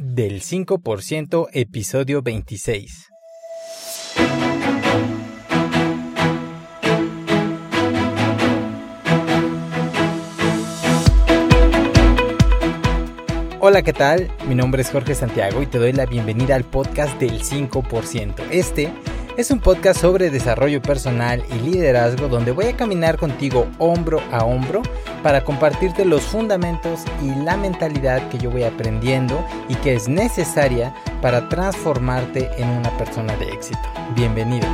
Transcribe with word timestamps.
del 0.00 0.40
5% 0.40 1.48
episodio 1.52 2.22
26. 2.22 3.08
Hola, 13.60 13.82
¿qué 13.82 13.92
tal? 13.92 14.30
Mi 14.48 14.54
nombre 14.54 14.80
es 14.80 14.90
Jorge 14.90 15.14
Santiago 15.14 15.60
y 15.60 15.66
te 15.66 15.76
doy 15.76 15.92
la 15.92 16.06
bienvenida 16.06 16.54
al 16.54 16.64
podcast 16.64 17.20
del 17.20 17.42
5%. 17.42 18.34
Este 18.50 18.90
es 19.40 19.50
un 19.50 19.58
podcast 19.58 20.02
sobre 20.02 20.28
desarrollo 20.28 20.82
personal 20.82 21.42
y 21.50 21.70
liderazgo 21.70 22.28
donde 22.28 22.52
voy 22.52 22.66
a 22.66 22.76
caminar 22.76 23.16
contigo 23.16 23.66
hombro 23.78 24.20
a 24.30 24.44
hombro 24.44 24.82
para 25.22 25.44
compartirte 25.44 26.04
los 26.04 26.20
fundamentos 26.20 27.04
y 27.22 27.34
la 27.42 27.56
mentalidad 27.56 28.28
que 28.28 28.36
yo 28.36 28.50
voy 28.50 28.64
aprendiendo 28.64 29.42
y 29.70 29.76
que 29.76 29.94
es 29.94 30.08
necesaria 30.08 30.94
para 31.22 31.48
transformarte 31.48 32.50
en 32.58 32.68
una 32.68 32.94
persona 32.98 33.34
de 33.38 33.48
éxito. 33.48 33.80
Bienvenido. 34.14 34.68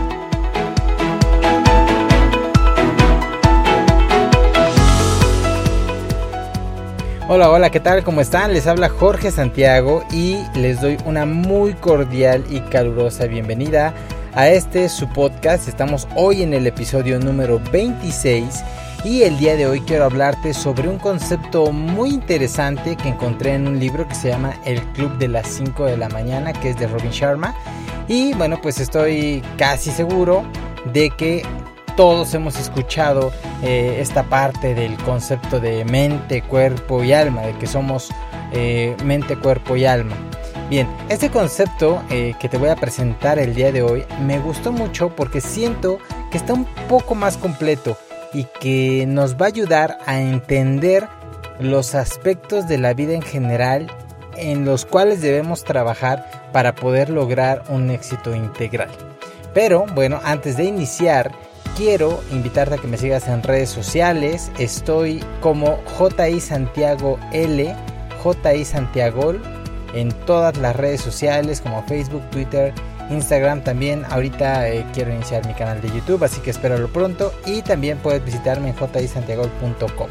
Hola, 7.28 7.50
hola, 7.50 7.70
¿qué 7.70 7.78
tal? 7.78 8.02
¿Cómo 8.02 8.20
están? 8.20 8.52
Les 8.52 8.66
habla 8.66 8.88
Jorge 8.88 9.30
Santiago 9.30 10.02
y 10.12 10.38
les 10.56 10.80
doy 10.80 10.96
una 11.04 11.24
muy 11.24 11.74
cordial 11.74 12.44
y 12.50 12.60
calurosa 12.60 13.26
bienvenida 13.26 13.94
a 14.36 14.50
este 14.50 14.90
su 14.90 15.08
podcast. 15.08 15.66
Estamos 15.66 16.06
hoy 16.14 16.42
en 16.42 16.52
el 16.52 16.66
episodio 16.66 17.18
número 17.18 17.58
26 17.72 18.62
y 19.02 19.22
el 19.22 19.38
día 19.38 19.56
de 19.56 19.66
hoy 19.66 19.80
quiero 19.80 20.04
hablarte 20.04 20.52
sobre 20.52 20.88
un 20.88 20.98
concepto 20.98 21.72
muy 21.72 22.10
interesante 22.10 22.96
que 22.96 23.08
encontré 23.08 23.54
en 23.54 23.66
un 23.66 23.80
libro 23.80 24.06
que 24.06 24.14
se 24.14 24.28
llama 24.28 24.54
El 24.66 24.82
Club 24.92 25.16
de 25.16 25.28
las 25.28 25.48
5 25.48 25.86
de 25.86 25.96
la 25.96 26.10
mañana, 26.10 26.52
que 26.52 26.70
es 26.70 26.78
de 26.78 26.86
Robin 26.86 27.10
Sharma. 27.10 27.54
Y 28.08 28.34
bueno, 28.34 28.60
pues 28.60 28.78
estoy 28.78 29.42
casi 29.56 29.90
seguro 29.90 30.44
de 30.92 31.08
que 31.08 31.42
todos 31.96 32.34
hemos 32.34 32.58
escuchado 32.58 33.32
eh, 33.62 33.96
esta 34.00 34.24
parte 34.24 34.74
del 34.74 34.98
concepto 34.98 35.60
de 35.60 35.86
mente, 35.86 36.42
cuerpo 36.42 37.02
y 37.02 37.14
alma, 37.14 37.40
de 37.40 37.54
que 37.54 37.66
somos 37.66 38.10
eh, 38.52 38.94
mente, 39.02 39.34
cuerpo 39.36 39.76
y 39.76 39.86
alma. 39.86 40.14
Bien, 40.68 40.88
este 41.08 41.30
concepto 41.30 42.02
eh, 42.10 42.34
que 42.40 42.48
te 42.48 42.58
voy 42.58 42.70
a 42.70 42.74
presentar 42.74 43.38
el 43.38 43.54
día 43.54 43.70
de 43.70 43.82
hoy 43.82 44.04
me 44.22 44.40
gustó 44.40 44.72
mucho 44.72 45.10
porque 45.14 45.40
siento 45.40 46.00
que 46.32 46.38
está 46.38 46.54
un 46.54 46.64
poco 46.88 47.14
más 47.14 47.36
completo 47.36 47.96
y 48.32 48.48
que 48.60 49.06
nos 49.06 49.36
va 49.36 49.44
a 49.46 49.48
ayudar 49.48 49.98
a 50.06 50.20
entender 50.20 51.06
los 51.60 51.94
aspectos 51.94 52.66
de 52.66 52.78
la 52.78 52.94
vida 52.94 53.14
en 53.14 53.22
general 53.22 53.86
en 54.36 54.64
los 54.64 54.84
cuales 54.84 55.22
debemos 55.22 55.62
trabajar 55.62 56.50
para 56.52 56.74
poder 56.74 57.10
lograr 57.10 57.62
un 57.68 57.90
éxito 57.90 58.34
integral. 58.34 58.90
Pero 59.54 59.86
bueno, 59.94 60.20
antes 60.24 60.56
de 60.56 60.64
iniciar, 60.64 61.30
quiero 61.76 62.20
invitarte 62.32 62.74
a 62.74 62.78
que 62.78 62.88
me 62.88 62.98
sigas 62.98 63.28
en 63.28 63.44
redes 63.44 63.70
sociales. 63.70 64.50
Estoy 64.58 65.22
como 65.40 65.78
JI 65.96 66.40
Santiago 66.40 67.20
L, 67.32 67.72
JI 68.24 68.64
Santiago 68.64 69.32
en 69.96 70.12
todas 70.26 70.56
las 70.58 70.76
redes 70.76 71.00
sociales 71.00 71.60
como 71.60 71.82
Facebook, 71.84 72.22
Twitter, 72.30 72.72
Instagram 73.10 73.62
también. 73.62 74.04
Ahorita 74.10 74.68
eh, 74.68 74.84
quiero 74.92 75.12
iniciar 75.12 75.46
mi 75.46 75.54
canal 75.54 75.80
de 75.80 75.88
YouTube, 75.88 76.22
así 76.24 76.40
que 76.40 76.50
espéralo 76.50 76.88
pronto. 76.88 77.32
Y 77.46 77.62
también 77.62 77.98
puedes 77.98 78.24
visitarme 78.24 78.68
en 78.68 78.76
jisantiago.com. 78.76 80.08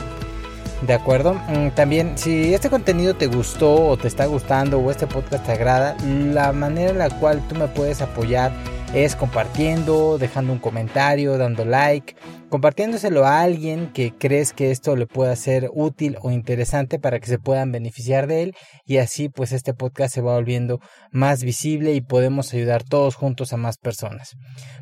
De 0.82 0.94
acuerdo. 0.94 1.34
Mm, 1.34 1.70
también, 1.70 2.18
si 2.18 2.54
este 2.54 2.70
contenido 2.70 3.16
te 3.16 3.28
gustó 3.28 3.74
o 3.88 3.98
te 3.98 4.08
está 4.08 4.26
gustando 4.26 4.80
o 4.80 4.92
este 4.92 5.08
podcast 5.08 5.46
te 5.46 5.54
agrada, 5.54 5.96
la 6.04 6.52
manera 6.52 6.92
en 6.92 6.98
la 6.98 7.10
cual 7.10 7.42
tú 7.48 7.56
me 7.56 7.68
puedes 7.68 8.02
apoyar 8.02 8.52
es 8.94 9.16
compartiendo, 9.16 10.18
dejando 10.18 10.54
un 10.54 10.60
comentario, 10.60 11.38
dando 11.38 11.66
like, 11.66 12.16
compartiéndoselo 12.56 13.26
a 13.26 13.42
alguien 13.42 13.92
que 13.92 14.14
crees 14.14 14.54
que 14.54 14.72
esto 14.72 14.96
le 14.96 15.08
pueda 15.08 15.36
ser 15.36 15.70
útil 15.74 16.16
o 16.22 16.32
interesante 16.32 17.00
para 17.00 17.20
que 17.20 17.28
se 17.28 17.38
puedan 17.38 17.74
beneficiar 17.74 18.28
de 18.28 18.44
él 18.44 18.56
y 18.86 18.96
así 19.00 19.28
pues 19.28 19.52
este 19.52 19.74
podcast 19.74 20.16
se 20.16 20.22
va 20.22 20.36
volviendo 20.36 20.80
más 21.12 21.44
visible 21.44 21.92
y 21.96 22.00
podemos 22.00 22.54
ayudar 22.54 22.84
todos 22.84 23.16
juntos 23.16 23.52
a 23.52 23.58
más 23.58 23.78
personas. 23.78 24.38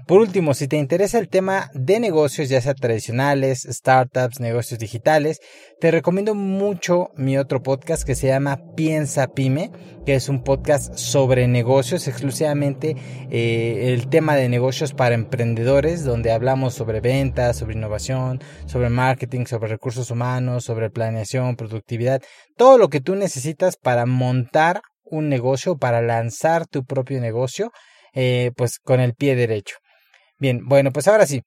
Por 0.05 0.19
último, 0.19 0.53
si 0.53 0.67
te 0.67 0.75
interesa 0.75 1.17
el 1.17 1.29
tema 1.29 1.71
de 1.73 1.97
negocios, 2.01 2.49
ya 2.49 2.59
sea 2.59 2.73
tradicionales, 2.73 3.61
startups, 3.61 4.41
negocios 4.41 4.77
digitales, 4.77 5.39
te 5.79 5.91
recomiendo 5.91 6.35
mucho 6.35 7.11
mi 7.15 7.37
otro 7.37 7.63
podcast 7.63 8.03
que 8.03 8.15
se 8.15 8.27
llama 8.27 8.59
Piensa 8.75 9.27
Pyme, 9.27 9.71
que 10.05 10.15
es 10.15 10.27
un 10.27 10.43
podcast 10.43 10.93
sobre 10.97 11.47
negocios, 11.47 12.09
exclusivamente 12.09 12.97
eh, 13.31 13.93
el 13.93 14.09
tema 14.09 14.35
de 14.35 14.49
negocios 14.49 14.93
para 14.93 15.15
emprendedores, 15.15 16.03
donde 16.03 16.33
hablamos 16.33 16.73
sobre 16.73 16.99
ventas, 16.99 17.55
sobre 17.55 17.75
innovación, 17.75 18.41
sobre 18.65 18.89
marketing, 18.89 19.45
sobre 19.45 19.69
recursos 19.69 20.11
humanos, 20.11 20.65
sobre 20.65 20.89
planeación, 20.89 21.55
productividad, 21.55 22.21
todo 22.57 22.77
lo 22.77 22.89
que 22.89 22.99
tú 22.99 23.15
necesitas 23.15 23.77
para 23.77 24.05
montar 24.05 24.81
un 25.05 25.29
negocio, 25.29 25.77
para 25.77 26.01
lanzar 26.01 26.67
tu 26.67 26.83
propio 26.83 27.21
negocio, 27.21 27.71
eh, 28.13 28.51
pues 28.57 28.79
con 28.79 28.99
el 28.99 29.13
pie 29.13 29.37
derecho. 29.37 29.77
Bien, 30.39 30.65
bueno, 30.65 30.91
pues 30.91 31.07
ahora 31.07 31.25
sí, 31.25 31.41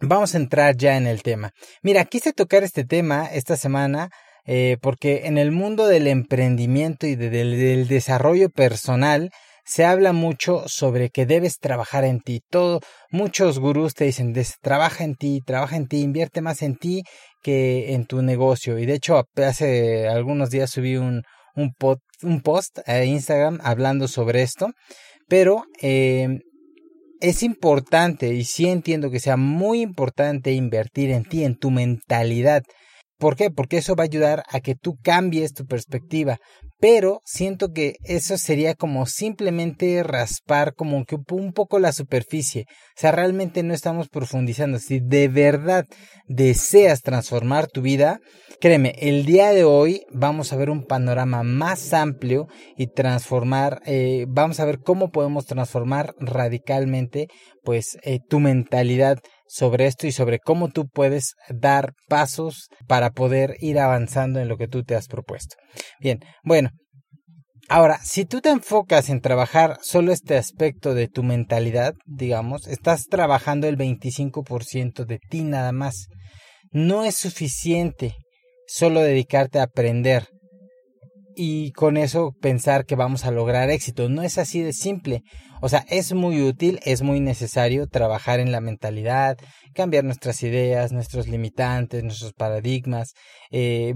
vamos 0.00 0.34
a 0.34 0.38
entrar 0.38 0.76
ya 0.76 0.96
en 0.96 1.06
el 1.06 1.22
tema. 1.22 1.52
Mira, 1.82 2.04
quise 2.04 2.32
tocar 2.32 2.64
este 2.64 2.84
tema 2.84 3.26
esta 3.26 3.56
semana 3.56 4.10
eh, 4.46 4.76
porque 4.80 5.22
en 5.24 5.38
el 5.38 5.50
mundo 5.50 5.86
del 5.86 6.06
emprendimiento 6.06 7.06
y 7.06 7.16
del 7.16 7.88
desarrollo 7.88 8.48
personal, 8.48 9.30
se 9.66 9.84
habla 9.84 10.12
mucho 10.12 10.62
sobre 10.68 11.10
que 11.10 11.26
debes 11.26 11.58
trabajar 11.58 12.04
en 12.04 12.20
ti. 12.20 12.40
Todo, 12.50 12.80
muchos 13.10 13.58
gurús 13.58 13.94
te 13.94 14.04
dicen, 14.04 14.32
trabaja 14.62 15.02
en 15.02 15.16
ti, 15.16 15.40
trabaja 15.44 15.76
en 15.76 15.88
ti, 15.88 16.02
invierte 16.02 16.40
más 16.40 16.62
en 16.62 16.76
ti 16.76 17.02
que 17.42 17.94
en 17.94 18.06
tu 18.06 18.22
negocio. 18.22 18.78
Y 18.78 18.86
de 18.86 18.94
hecho, 18.94 19.24
hace 19.34 20.06
algunos 20.06 20.50
días 20.50 20.70
subí 20.70 20.96
un, 20.96 21.24
un, 21.56 21.74
un 22.22 22.40
post 22.42 22.78
a 22.86 23.02
Instagram 23.02 23.58
hablando 23.60 24.06
sobre 24.06 24.42
esto. 24.42 24.70
Pero 25.26 25.64
eh, 25.82 26.28
es 27.20 27.42
importante 27.42 28.34
y 28.34 28.44
sí 28.44 28.68
entiendo 28.68 29.10
que 29.10 29.20
sea 29.20 29.36
muy 29.36 29.80
importante 29.80 30.52
invertir 30.52 31.10
en 31.10 31.24
ti, 31.24 31.44
en 31.44 31.56
tu 31.56 31.70
mentalidad. 31.70 32.62
¿Por 33.18 33.36
qué? 33.36 33.50
Porque 33.50 33.78
eso 33.78 33.96
va 33.96 34.04
a 34.04 34.06
ayudar 34.06 34.42
a 34.50 34.60
que 34.60 34.74
tú 34.74 34.96
cambies 35.02 35.54
tu 35.54 35.64
perspectiva. 35.64 36.38
Pero 36.78 37.22
siento 37.24 37.72
que 37.72 37.94
eso 38.04 38.36
sería 38.36 38.74
como 38.74 39.06
simplemente 39.06 40.02
raspar 40.02 40.74
como 40.74 41.02
que 41.06 41.16
un 41.30 41.52
poco 41.52 41.78
la 41.78 41.92
superficie. 41.92 42.66
O 42.68 43.00
sea, 43.00 43.12
realmente 43.12 43.62
no 43.62 43.72
estamos 43.72 44.08
profundizando. 44.10 44.78
Si 44.78 45.00
de 45.00 45.28
verdad 45.28 45.86
deseas 46.26 47.00
transformar 47.00 47.68
tu 47.68 47.80
vida, 47.80 48.20
créeme, 48.60 48.94
el 48.98 49.24
día 49.24 49.52
de 49.52 49.64
hoy 49.64 50.02
vamos 50.12 50.52
a 50.52 50.56
ver 50.56 50.68
un 50.68 50.84
panorama 50.84 51.42
más 51.42 51.94
amplio 51.94 52.46
y 52.76 52.88
transformar, 52.88 53.80
eh, 53.86 54.26
vamos 54.28 54.60
a 54.60 54.66
ver 54.66 54.80
cómo 54.80 55.10
podemos 55.10 55.46
transformar 55.46 56.12
radicalmente 56.18 57.28
pues 57.64 57.96
eh, 58.02 58.20
tu 58.28 58.38
mentalidad 58.38 59.18
sobre 59.48 59.86
esto 59.86 60.06
y 60.06 60.12
sobre 60.12 60.38
cómo 60.38 60.68
tú 60.68 60.88
puedes 60.88 61.34
dar 61.48 61.94
pasos 62.08 62.68
para 62.86 63.10
poder 63.10 63.56
ir 63.60 63.78
avanzando 63.78 64.40
en 64.40 64.48
lo 64.48 64.56
que 64.56 64.68
tú 64.68 64.82
te 64.82 64.94
has 64.94 65.08
propuesto. 65.08 65.56
Bien, 66.00 66.20
bueno. 66.42 66.70
Ahora, 67.68 67.98
si 68.04 68.24
tú 68.24 68.40
te 68.40 68.50
enfocas 68.50 69.08
en 69.08 69.20
trabajar 69.20 69.78
solo 69.82 70.12
este 70.12 70.36
aspecto 70.36 70.94
de 70.94 71.08
tu 71.08 71.24
mentalidad, 71.24 71.94
digamos, 72.06 72.68
estás 72.68 73.06
trabajando 73.06 73.66
el 73.66 73.76
25% 73.76 75.04
de 75.04 75.18
ti 75.18 75.42
nada 75.42 75.72
más. 75.72 76.06
No 76.70 77.04
es 77.04 77.16
suficiente 77.16 78.14
solo 78.68 79.00
dedicarte 79.00 79.58
a 79.58 79.64
aprender 79.64 80.28
y 81.36 81.72
con 81.72 81.98
eso 81.98 82.32
pensar 82.40 82.86
que 82.86 82.96
vamos 82.96 83.26
a 83.26 83.30
lograr 83.30 83.68
éxito. 83.70 84.08
No 84.08 84.22
es 84.22 84.38
así 84.38 84.62
de 84.62 84.72
simple. 84.72 85.22
O 85.60 85.68
sea, 85.68 85.84
es 85.88 86.14
muy 86.14 86.42
útil, 86.42 86.80
es 86.84 87.02
muy 87.02 87.20
necesario 87.20 87.86
trabajar 87.86 88.40
en 88.40 88.52
la 88.52 88.60
mentalidad, 88.60 89.36
cambiar 89.74 90.04
nuestras 90.04 90.42
ideas, 90.42 90.92
nuestros 90.92 91.28
limitantes, 91.28 92.02
nuestros 92.02 92.32
paradigmas, 92.32 93.12
eh, 93.50 93.94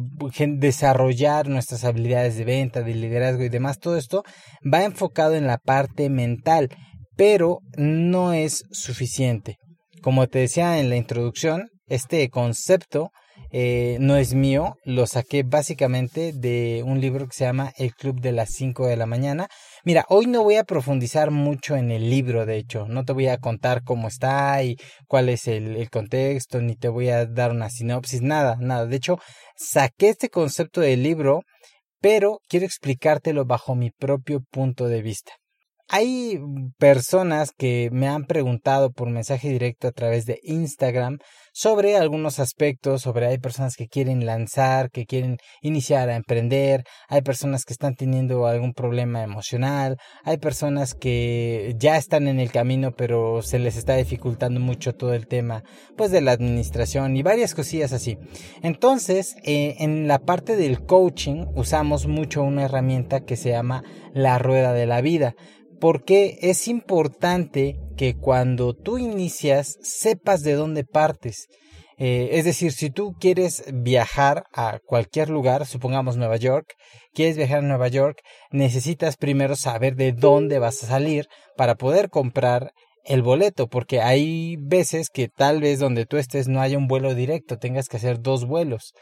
desarrollar 0.59 1.49
nuestras 1.49 1.85
habilidades 1.85 2.37
de 2.37 2.45
venta, 2.45 2.83
de 2.83 2.95
liderazgo 2.95 3.43
y 3.43 3.49
demás. 3.49 3.79
Todo 3.79 3.97
esto 3.97 4.23
va 4.63 4.85
enfocado 4.85 5.35
en 5.35 5.47
la 5.47 5.59
parte 5.59 6.11
mental, 6.11 6.69
pero 7.17 7.61
no 7.77 8.35
es 8.35 8.65
suficiente. 8.71 9.57
Como 10.03 10.27
te 10.29 10.41
decía 10.41 10.79
en 10.79 10.91
la 10.91 10.97
introducción, 10.97 11.69
este 11.87 12.29
concepto 12.29 13.11
eh, 13.53 13.97
no 14.01 14.17
es 14.17 14.35
mío, 14.35 14.77
lo 14.85 15.07
saqué 15.07 15.43
básicamente 15.43 16.33
de 16.33 16.83
un 16.85 17.01
libro 17.01 17.27
que 17.27 17.35
se 17.35 17.45
llama 17.45 17.73
El 17.77 17.95
Club 17.95 18.21
de 18.21 18.33
las 18.33 18.51
5 18.51 18.87
de 18.87 18.97
la 18.97 19.07
mañana. 19.07 19.49
Mira, 19.85 20.05
hoy 20.09 20.27
no 20.27 20.43
voy 20.43 20.57
a 20.57 20.65
profundizar 20.65 21.31
mucho 21.31 21.77
en 21.77 21.91
el 21.91 22.11
libro, 22.11 22.47
de 22.47 22.57
hecho, 22.57 22.87
no 22.89 23.05
te 23.05 23.13
voy 23.13 23.29
a 23.29 23.39
contar 23.39 23.83
cómo 23.83 24.09
está 24.09 24.63
y 24.63 24.77
cuál 25.07 25.29
es 25.29 25.49
el, 25.49 25.77
el 25.77 25.91
contexto, 25.91 26.61
ni 26.61 26.77
te 26.77 26.89
voy 26.89 27.09
a 27.09 27.27
dar 27.27 27.51
una 27.51 27.71
sinopsis, 27.71 28.23
nada, 28.23 28.57
nada. 28.61 28.87
De 28.87 28.97
hecho, 28.97 29.19
saqué 29.57 30.11
este 30.11 30.29
concepto 30.29 30.81
del 30.81 31.03
libro 31.03 31.43
pero 32.01 32.41
quiero 32.49 32.67
explicártelo 32.67 33.45
bajo 33.45 33.75
mi 33.75 33.91
propio 33.91 34.41
punto 34.51 34.89
de 34.89 35.03
vista. 35.03 35.33
Hay 35.93 36.41
personas 36.79 37.51
que 37.51 37.89
me 37.91 38.07
han 38.07 38.25
preguntado 38.25 38.93
por 38.93 39.11
mensaje 39.11 39.49
directo 39.49 39.89
a 39.89 39.91
través 39.91 40.25
de 40.25 40.39
Instagram 40.45 41.19
sobre 41.53 41.97
algunos 41.97 42.39
aspectos, 42.39 43.03
sobre 43.03 43.27
hay 43.27 43.39
personas 43.39 43.75
que 43.75 43.89
quieren 43.89 44.25
lanzar, 44.25 44.93
que 44.93 45.05
quieren 45.05 45.39
iniciar 45.63 46.09
a 46.09 46.15
emprender, 46.15 46.85
hay 47.09 47.23
personas 47.23 47.65
que 47.65 47.73
están 47.73 47.97
teniendo 47.97 48.47
algún 48.47 48.73
problema 48.73 49.25
emocional, 49.25 49.97
hay 50.23 50.37
personas 50.37 50.95
que 50.95 51.75
ya 51.77 51.97
están 51.97 52.29
en 52.29 52.39
el 52.39 52.53
camino 52.53 52.93
pero 52.93 53.43
se 53.43 53.59
les 53.59 53.77
está 53.77 53.97
dificultando 53.97 54.61
mucho 54.61 54.95
todo 54.95 55.13
el 55.13 55.27
tema 55.27 55.65
pues 55.97 56.13
de 56.13 56.21
la 56.21 56.31
administración 56.31 57.17
y 57.17 57.25
varias 57.25 57.53
cosillas 57.53 57.93
así. 57.93 58.17
Entonces, 58.63 59.35
eh, 59.43 59.75
en 59.81 60.07
la 60.07 60.21
parte 60.21 60.55
del 60.55 60.87
coaching 60.87 61.47
usamos 61.57 62.07
mucho 62.07 62.45
una 62.45 62.67
herramienta 62.67 63.25
que 63.25 63.37
se 63.37 63.51
llama 63.51 63.83
la 64.15 64.39
rueda 64.39 64.73
de 64.73 64.87
la 64.87 65.01
vida 65.01 65.35
porque 65.81 66.39
es 66.43 66.69
importante 66.69 67.77
que 67.97 68.17
cuando 68.17 68.75
tú 68.75 68.99
inicias 68.99 69.79
sepas 69.83 70.43
de 70.43 70.55
dónde 70.55 70.85
partes. 70.85 71.49
Eh, 71.99 72.39
es 72.39 72.47
decir, 72.47 72.73
si 72.73 72.89
tú 72.89 73.13
quieres 73.21 73.65
viajar 73.73 74.45
a 74.55 74.79
cualquier 74.87 75.29
lugar, 75.29 75.67
supongamos 75.67 76.17
Nueva 76.17 76.37
York, 76.37 76.75
quieres 77.13 77.37
viajar 77.37 77.59
a 77.59 77.67
Nueva 77.69 77.89
York, 77.89 78.21
necesitas 78.51 79.17
primero 79.17 79.55
saber 79.55 79.97
de 79.97 80.13
dónde 80.13 80.59
vas 80.59 80.83
a 80.83 80.87
salir 80.87 81.27
para 81.57 81.75
poder 81.75 82.09
comprar 82.09 82.73
el 83.05 83.23
boleto, 83.23 83.69
porque 83.69 84.01
hay 84.01 84.57
veces 84.59 85.09
que 85.13 85.29
tal 85.29 85.61
vez 85.61 85.79
donde 85.79 86.07
tú 86.07 86.17
estés 86.17 86.49
no 86.49 86.61
haya 86.61 86.79
un 86.79 86.87
vuelo 86.87 87.15
directo, 87.15 87.59
tengas 87.59 87.89
que 87.89 87.99
hacer 87.99 88.21
dos 88.21 88.47
vuelos. 88.47 88.95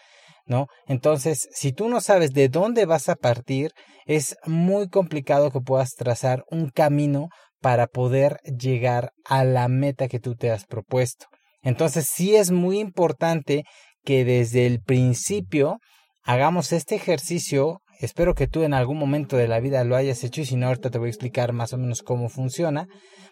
¿No? 0.49 0.67
Entonces, 0.87 1.49
si 1.53 1.73
tú 1.73 1.89
no 1.89 2.01
sabes 2.01 2.33
de 2.33 2.49
dónde 2.49 2.87
vas 2.87 3.09
a 3.09 3.15
partir, 3.15 3.71
es 4.07 4.37
muy 4.47 4.89
complicado 4.89 5.51
que 5.51 5.61
puedas 5.61 5.95
trazar 5.95 6.45
un 6.51 6.71
camino 6.71 7.29
para 7.61 7.87
poder 7.87 8.39
llegar 8.45 9.13
a 9.25 9.45
la 9.45 9.69
meta 9.69 10.09
que 10.09 10.21
tú 10.21 10.35
te 10.35 10.51
has 10.51 10.65
propuesto. 10.65 11.27
Entonces, 11.63 12.09
sí 12.09 12.37
es 12.37 12.51
muy 12.51 12.79
importante 12.79 13.65
que 14.05 14.25
desde 14.25 14.67
el 14.67 14.81
principio 14.81 15.79
hagamos 16.23 16.73
este 16.73 16.95
ejercicio 16.95 17.81
Espero 18.01 18.35
que 18.35 18.47
tú 18.47 18.63
en 18.63 18.75
algún 18.75 18.97
momento 18.97 19.37
de 19.37 19.49
la 19.49 19.59
vida 19.59 19.83
lo 19.83 19.97
hayas 19.97 20.23
hecho 20.23 20.41
y 20.41 20.47
si 20.47 20.55
no, 20.55 20.69
ahorita 20.69 20.91
te 20.91 20.99
voy 20.99 21.09
a 21.09 21.11
explicar 21.11 21.53
más 21.53 21.73
o 21.73 21.79
menos 21.79 22.03
cómo 22.03 22.29
funciona, 22.29 22.87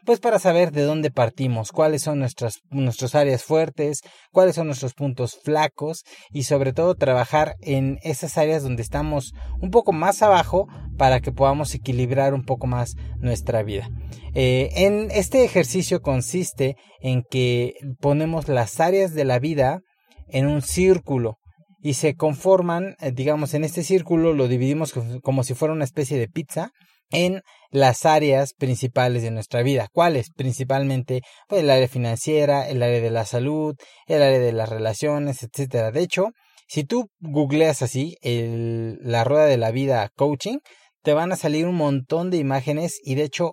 pues 0.05 0.19
para 0.19 0.41
saber 0.41 0.73
de 0.73 0.83
dónde 0.83 1.13
partimos, 1.13 1.71
cuáles 1.71 2.03
son 2.03 2.19
nuestras, 2.19 3.15
áreas 3.15 3.45
fuertes, 3.45 4.01
cuáles 4.33 4.57
son 4.57 4.67
nuestros 4.67 4.95
puntos 4.95 5.39
flacos 5.45 6.03
y 6.33 6.45
sobre 6.45 6.73
todo 6.73 6.97
trabajar 6.97 7.55
en 7.61 7.99
esas 8.03 8.39
áreas 8.39 8.65
donde 8.65 8.83
estamos 8.83 9.35
un 9.61 9.71
poco 9.71 9.93
más 9.93 10.21
abajo 10.23 10.67
para 10.99 11.21
que 11.21 11.31
podamos 11.31 11.73
equilibrar 11.75 12.35
un 12.35 12.45
poco 12.45 12.67
más 12.67 12.97
nuestra 13.19 13.63
vida. 13.63 13.89
Eh, 14.35 14.71
en 14.75 15.13
este 15.13 15.45
ejercicio 15.45 16.01
consiste 16.01 16.77
en 17.01 17.23
que 17.23 17.75
ponemos 18.01 18.49
las 18.49 18.81
áreas 18.81 19.15
de 19.15 19.25
la 19.25 19.39
vida 19.39 19.81
en 20.29 20.49
un 20.49 20.61
círculo 20.61 21.39
y 21.87 21.95
se 21.95 22.17
conforman, 22.17 22.97
eh, 22.99 23.13
digamos, 23.13 23.55
en 23.55 23.63
este 23.63 23.85
círculo 23.85 24.33
lo 24.33 24.49
dividimos 24.49 24.93
como 25.23 25.45
si 25.45 25.55
fuera 25.55 25.73
una 25.73 25.85
especie 25.85 26.19
de 26.19 26.27
pizza 26.27 26.73
en 27.13 27.43
las 27.71 28.05
áreas 28.05 28.55
principales 28.55 29.23
de 29.23 29.31
nuestra 29.31 29.63
vida. 29.63 29.87
¿Cuáles? 29.93 30.31
Principalmente 30.33 31.23
pues, 31.47 31.63
el 31.63 31.71
área 31.71 31.87
financiera, 31.87 32.69
el 32.69 32.83
área 32.83 33.01
de 33.01 33.13
la 33.13 33.25
salud, 33.25 33.77
el 34.09 34.21
área 34.21 34.41
de 34.41 34.53
las 34.53 34.69
relaciones, 34.69 35.45
etcétera. 35.45 35.93
De 35.93 36.01
hecho, 36.01 36.31
si 36.67 36.83
tú 36.83 37.07
googleas 37.21 37.83
así 37.83 38.17
la 38.21 39.23
rueda 39.23 39.45
de 39.45 39.57
la 39.57 39.71
vida 39.71 40.11
coaching, 40.17 40.59
te 41.05 41.13
van 41.13 41.31
a 41.31 41.37
salir 41.37 41.67
un 41.67 41.77
montón 41.77 42.33
de 42.33 42.39
imágenes 42.39 42.99
y 43.05 43.15
de 43.15 43.23
hecho 43.23 43.53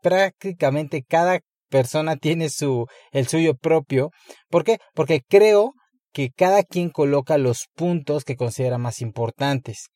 prácticamente 0.00 1.04
cada 1.06 1.40
persona 1.68 2.16
tiene 2.16 2.48
su 2.48 2.86
el 3.12 3.28
suyo 3.28 3.54
propio. 3.54 4.12
¿Por 4.48 4.64
qué? 4.64 4.78
Porque 4.94 5.20
creo 5.28 5.74
que 6.12 6.30
cada 6.30 6.62
quien 6.62 6.90
coloca 6.90 7.38
los 7.38 7.66
puntos 7.74 8.24
que 8.24 8.36
considera 8.36 8.78
más 8.78 9.00
importantes. 9.00 9.88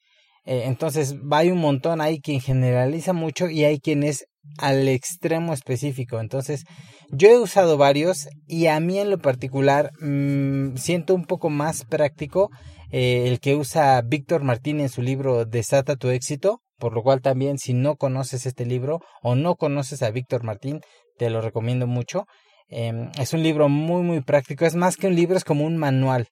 Eh, 0.44 0.62
entonces, 0.66 1.16
hay 1.30 1.50
un 1.50 1.58
montón, 1.58 2.00
hay 2.00 2.20
quien 2.20 2.40
generaliza 2.40 3.12
mucho 3.12 3.48
y 3.48 3.64
hay 3.64 3.78
quien 3.78 4.02
es 4.02 4.26
al 4.58 4.88
extremo 4.88 5.52
específico. 5.52 6.20
Entonces, 6.20 6.64
yo 7.10 7.28
he 7.28 7.38
usado 7.38 7.76
varios 7.76 8.28
y 8.46 8.66
a 8.66 8.80
mí 8.80 8.98
en 8.98 9.10
lo 9.10 9.18
particular 9.18 9.90
mm, 10.00 10.76
siento 10.76 11.14
un 11.14 11.24
poco 11.24 11.50
más 11.50 11.84
práctico 11.84 12.50
eh, 12.92 13.28
el 13.28 13.38
que 13.38 13.54
usa 13.54 14.02
Víctor 14.02 14.42
Martín 14.42 14.80
en 14.80 14.88
su 14.88 15.02
libro 15.02 15.44
Desata 15.44 15.96
tu 15.96 16.08
éxito, 16.08 16.60
por 16.78 16.92
lo 16.92 17.02
cual 17.02 17.20
también 17.20 17.58
si 17.58 17.72
no 17.72 17.96
conoces 17.96 18.46
este 18.46 18.66
libro 18.66 19.00
o 19.22 19.36
no 19.36 19.54
conoces 19.54 20.02
a 20.02 20.10
Víctor 20.10 20.42
Martín, 20.42 20.80
te 21.16 21.30
lo 21.30 21.40
recomiendo 21.40 21.86
mucho. 21.86 22.26
Em, 22.70 23.10
es 23.18 23.32
un 23.32 23.42
libro 23.42 23.68
muy, 23.68 24.02
muy 24.02 24.20
práctico. 24.20 24.64
Es 24.64 24.74
más 24.74 24.96
que 24.96 25.08
un 25.08 25.16
libro, 25.16 25.36
es 25.36 25.44
como 25.44 25.64
un 25.64 25.76
manual. 25.76 26.28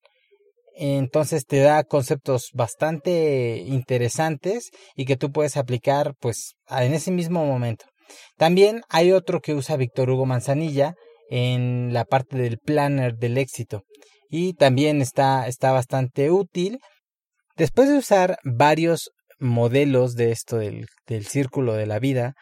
Entonces 0.76 1.44
te 1.44 1.58
da 1.58 1.82
conceptos 1.82 2.50
bastante 2.54 3.64
interesantes 3.66 4.70
y 4.94 5.06
que 5.06 5.16
tú 5.16 5.32
puedes 5.32 5.56
aplicar 5.56 6.14
pues 6.20 6.54
en 6.70 6.94
ese 6.94 7.10
mismo 7.10 7.44
momento. 7.44 7.86
También 8.36 8.82
hay 8.88 9.10
otro 9.10 9.40
que 9.40 9.54
usa 9.54 9.76
Víctor 9.76 10.08
Hugo 10.08 10.24
Manzanilla 10.24 10.94
en 11.30 11.92
la 11.92 12.04
parte 12.04 12.36
del 12.38 12.58
planner 12.58 13.16
del 13.16 13.38
éxito 13.38 13.82
y 14.30 14.54
también 14.54 15.02
está, 15.02 15.48
está 15.48 15.72
bastante 15.72 16.30
útil. 16.30 16.78
Después 17.56 17.88
de 17.88 17.98
usar 17.98 18.38
varios 18.44 19.10
modelos 19.40 20.14
de 20.14 20.30
esto 20.30 20.58
del, 20.58 20.86
del 21.08 21.26
círculo 21.26 21.74
de 21.74 21.86
la 21.86 21.98
vida 21.98 22.34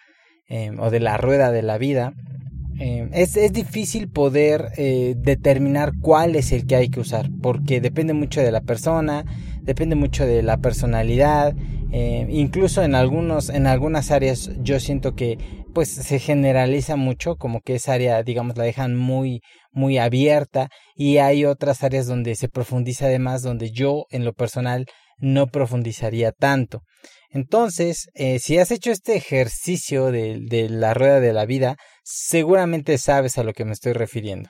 em, 0.46 0.78
o 0.78 0.90
de 0.90 1.00
la 1.00 1.16
rueda 1.16 1.52
de 1.52 1.62
la 1.62 1.78
vida, 1.78 2.12
eh, 2.78 3.08
es, 3.12 3.36
es, 3.36 3.52
difícil 3.52 4.08
poder 4.08 4.68
eh, 4.76 5.14
determinar 5.16 5.92
cuál 6.00 6.36
es 6.36 6.52
el 6.52 6.66
que 6.66 6.76
hay 6.76 6.88
que 6.88 7.00
usar, 7.00 7.30
porque 7.42 7.80
depende 7.80 8.12
mucho 8.12 8.40
de 8.40 8.52
la 8.52 8.60
persona, 8.60 9.24
depende 9.62 9.96
mucho 9.96 10.26
de 10.26 10.42
la 10.42 10.58
personalidad, 10.58 11.54
eh, 11.92 12.26
incluso 12.28 12.82
en 12.82 12.94
algunos, 12.94 13.48
en 13.48 13.66
algunas 13.66 14.10
áreas 14.10 14.50
yo 14.60 14.78
siento 14.80 15.14
que 15.14 15.38
pues 15.72 15.90
se 15.90 16.18
generaliza 16.18 16.96
mucho, 16.96 17.36
como 17.36 17.60
que 17.60 17.74
esa 17.74 17.94
área, 17.94 18.22
digamos, 18.22 18.56
la 18.56 18.64
dejan 18.64 18.96
muy, 18.96 19.40
muy 19.72 19.98
abierta, 19.98 20.68
y 20.94 21.18
hay 21.18 21.44
otras 21.44 21.82
áreas 21.82 22.06
donde 22.06 22.34
se 22.34 22.48
profundiza 22.48 23.06
además, 23.06 23.42
donde 23.42 23.70
yo 23.70 24.04
en 24.10 24.24
lo 24.24 24.32
personal 24.32 24.86
no 25.18 25.46
profundizaría 25.46 26.32
tanto. 26.32 26.82
Entonces, 27.30 28.08
eh, 28.14 28.38
si 28.38 28.58
has 28.58 28.70
hecho 28.70 28.90
este 28.90 29.16
ejercicio 29.16 30.10
de, 30.10 30.40
de 30.40 30.68
la 30.68 30.94
rueda 30.94 31.20
de 31.20 31.32
la 31.32 31.44
vida, 31.44 31.76
seguramente 32.06 32.98
sabes 32.98 33.36
a 33.36 33.42
lo 33.42 33.52
que 33.52 33.64
me 33.64 33.72
estoy 33.72 33.92
refiriendo. 33.92 34.48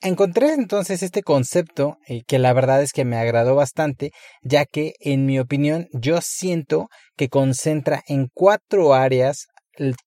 Encontré 0.00 0.52
entonces 0.52 1.02
este 1.02 1.22
concepto 1.22 1.96
eh, 2.08 2.22
que 2.26 2.38
la 2.40 2.52
verdad 2.52 2.82
es 2.82 2.92
que 2.92 3.04
me 3.04 3.16
agradó 3.16 3.54
bastante, 3.54 4.10
ya 4.42 4.64
que 4.64 4.94
en 5.00 5.24
mi 5.24 5.38
opinión 5.38 5.86
yo 5.92 6.20
siento 6.20 6.88
que 7.16 7.28
concentra 7.28 8.02
en 8.08 8.28
cuatro 8.32 8.94
áreas 8.94 9.46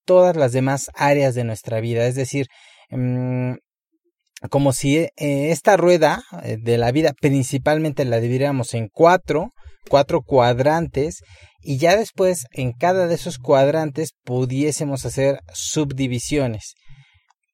todas 0.05 0.35
las 0.35 0.51
demás 0.51 0.87
áreas 0.93 1.33
de 1.33 1.45
nuestra 1.45 1.79
vida, 1.79 2.05
es 2.07 2.15
decir, 2.15 2.47
mm, 2.89 3.53
como 4.49 4.73
si 4.73 4.97
eh, 4.97 5.11
esta 5.15 5.77
rueda 5.77 6.23
de 6.43 6.77
la 6.77 6.91
vida 6.91 7.13
principalmente 7.21 8.03
la 8.03 8.19
dividiéramos 8.19 8.73
en 8.73 8.89
cuatro, 8.91 9.51
cuatro 9.89 10.23
cuadrantes 10.23 11.21
y 11.61 11.77
ya 11.77 11.95
después 11.95 12.45
en 12.51 12.73
cada 12.73 13.07
de 13.07 13.15
esos 13.15 13.37
cuadrantes 13.37 14.11
pudiésemos 14.25 15.05
hacer 15.05 15.39
subdivisiones. 15.53 16.73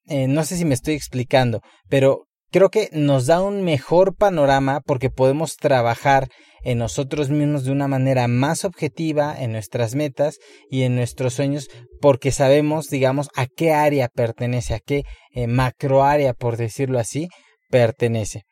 Eh, 0.08 0.28
no 0.28 0.46
sé 0.46 0.56
si 0.56 0.64
me 0.64 0.74
estoy 0.74 0.94
explicando, 0.94 1.62
pero 1.90 2.28
creo 2.50 2.70
que 2.70 2.90
nos 2.94 3.26
da 3.26 3.42
un 3.42 3.64
mejor 3.64 4.16
panorama 4.16 4.80
porque 4.86 5.10
podemos 5.10 5.58
trabajar 5.58 6.30
en 6.64 6.78
nosotros 6.78 7.30
mismos 7.30 7.66
de 7.66 7.72
una 7.72 7.90
manera 7.90 8.28
más 8.30 8.64
objetiva 8.64 9.36
en 9.38 9.52
nuestras 9.52 9.96
metas 9.96 10.38
y 10.70 10.84
en 10.84 10.96
nuestros 10.96 11.34
sueños 11.34 11.68
porque 12.02 12.32
sabemos, 12.32 12.88
digamos, 12.88 13.28
a 13.36 13.48
qué 13.48 13.74
área 13.74 14.08
pertenece, 14.08 14.74
a 14.74 14.80
qué 14.80 15.04
eh, 15.32 15.48
macro 15.48 16.04
área, 16.04 16.34
por 16.34 16.56
decirlo 16.56 17.00
así, 17.00 17.28
pertenece. 17.70 18.44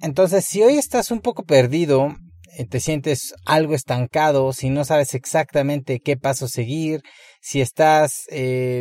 Entonces, 0.00 0.44
si 0.44 0.62
hoy 0.62 0.78
estás 0.78 1.10
un 1.10 1.20
poco 1.20 1.42
perdido 1.42 2.14
eh, 2.56 2.66
te 2.66 2.78
sientes 2.78 3.34
algo 3.46 3.74
estancado, 3.74 4.52
si 4.52 4.70
no 4.70 4.84
sabes 4.84 5.14
exactamente 5.14 5.98
qué 5.98 6.16
paso 6.16 6.46
seguir, 6.46 7.00
si 7.40 7.60
estás, 7.60 8.24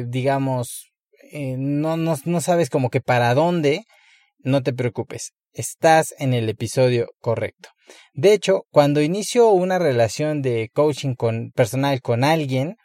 digamos, 0.07 0.88
eh, 1.31 1.55
no, 1.57 1.98
no, 1.98 2.15
no 2.25 2.41
sabes 2.41 2.69
como 2.69 2.89
que 2.89 3.01
para 3.01 3.33
dónde, 3.33 3.83
no 4.39 4.62
te 4.62 4.74
preocupes, 4.74 5.31
estás 5.53 6.13
en 6.19 6.33
el 6.33 6.50
episodio 6.50 7.07
correcto. 7.19 7.69
De 8.13 8.33
hecho, 8.33 8.63
cuando 8.71 9.01
inicio 9.01 9.50
una 9.50 9.79
relación 9.79 10.41
de 10.41 10.69
coaching 10.74 11.15
con, 11.15 11.51
personal 11.51 12.01
con 12.01 12.24
alguien, 12.24 12.75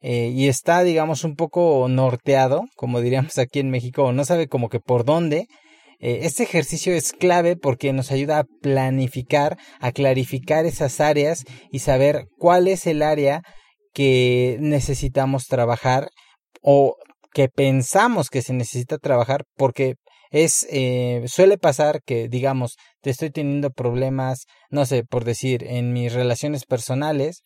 y 0.00 0.46
está, 0.46 0.84
digamos, 0.84 1.24
un 1.24 1.34
poco 1.34 1.88
norteado, 1.88 2.62
como 2.76 3.00
diríamos 3.00 3.38
aquí 3.38 3.58
en 3.58 3.70
México, 3.70 4.04
o 4.04 4.12
no 4.12 4.24
sabe 4.24 4.46
como 4.46 4.68
que 4.68 4.80
por 4.80 5.04
dónde, 5.04 5.46
Eh, 5.98 6.26
este 6.26 6.42
ejercicio 6.42 6.92
es 6.94 7.12
clave 7.12 7.56
porque 7.56 7.94
nos 7.94 8.10
ayuda 8.12 8.40
a 8.40 8.44
planificar, 8.60 9.56
a 9.80 9.92
clarificar 9.92 10.66
esas 10.66 11.00
áreas 11.00 11.44
y 11.72 11.78
saber 11.78 12.26
cuál 12.38 12.68
es 12.68 12.86
el 12.86 13.00
área 13.00 13.40
que 13.94 14.58
necesitamos 14.60 15.46
trabajar 15.46 16.10
o 16.60 16.96
que 17.36 17.50
pensamos 17.50 18.30
que 18.30 18.40
se 18.40 18.54
necesita 18.54 18.96
trabajar 18.96 19.44
porque 19.58 19.96
es 20.30 20.66
eh, 20.70 21.22
suele 21.26 21.58
pasar 21.58 22.00
que 22.02 22.30
digamos 22.30 22.76
te 23.02 23.10
estoy 23.10 23.28
teniendo 23.28 23.68
problemas 23.68 24.46
no 24.70 24.86
sé 24.86 25.04
por 25.04 25.24
decir 25.24 25.62
en 25.62 25.92
mis 25.92 26.14
relaciones 26.14 26.64
personales 26.64 27.42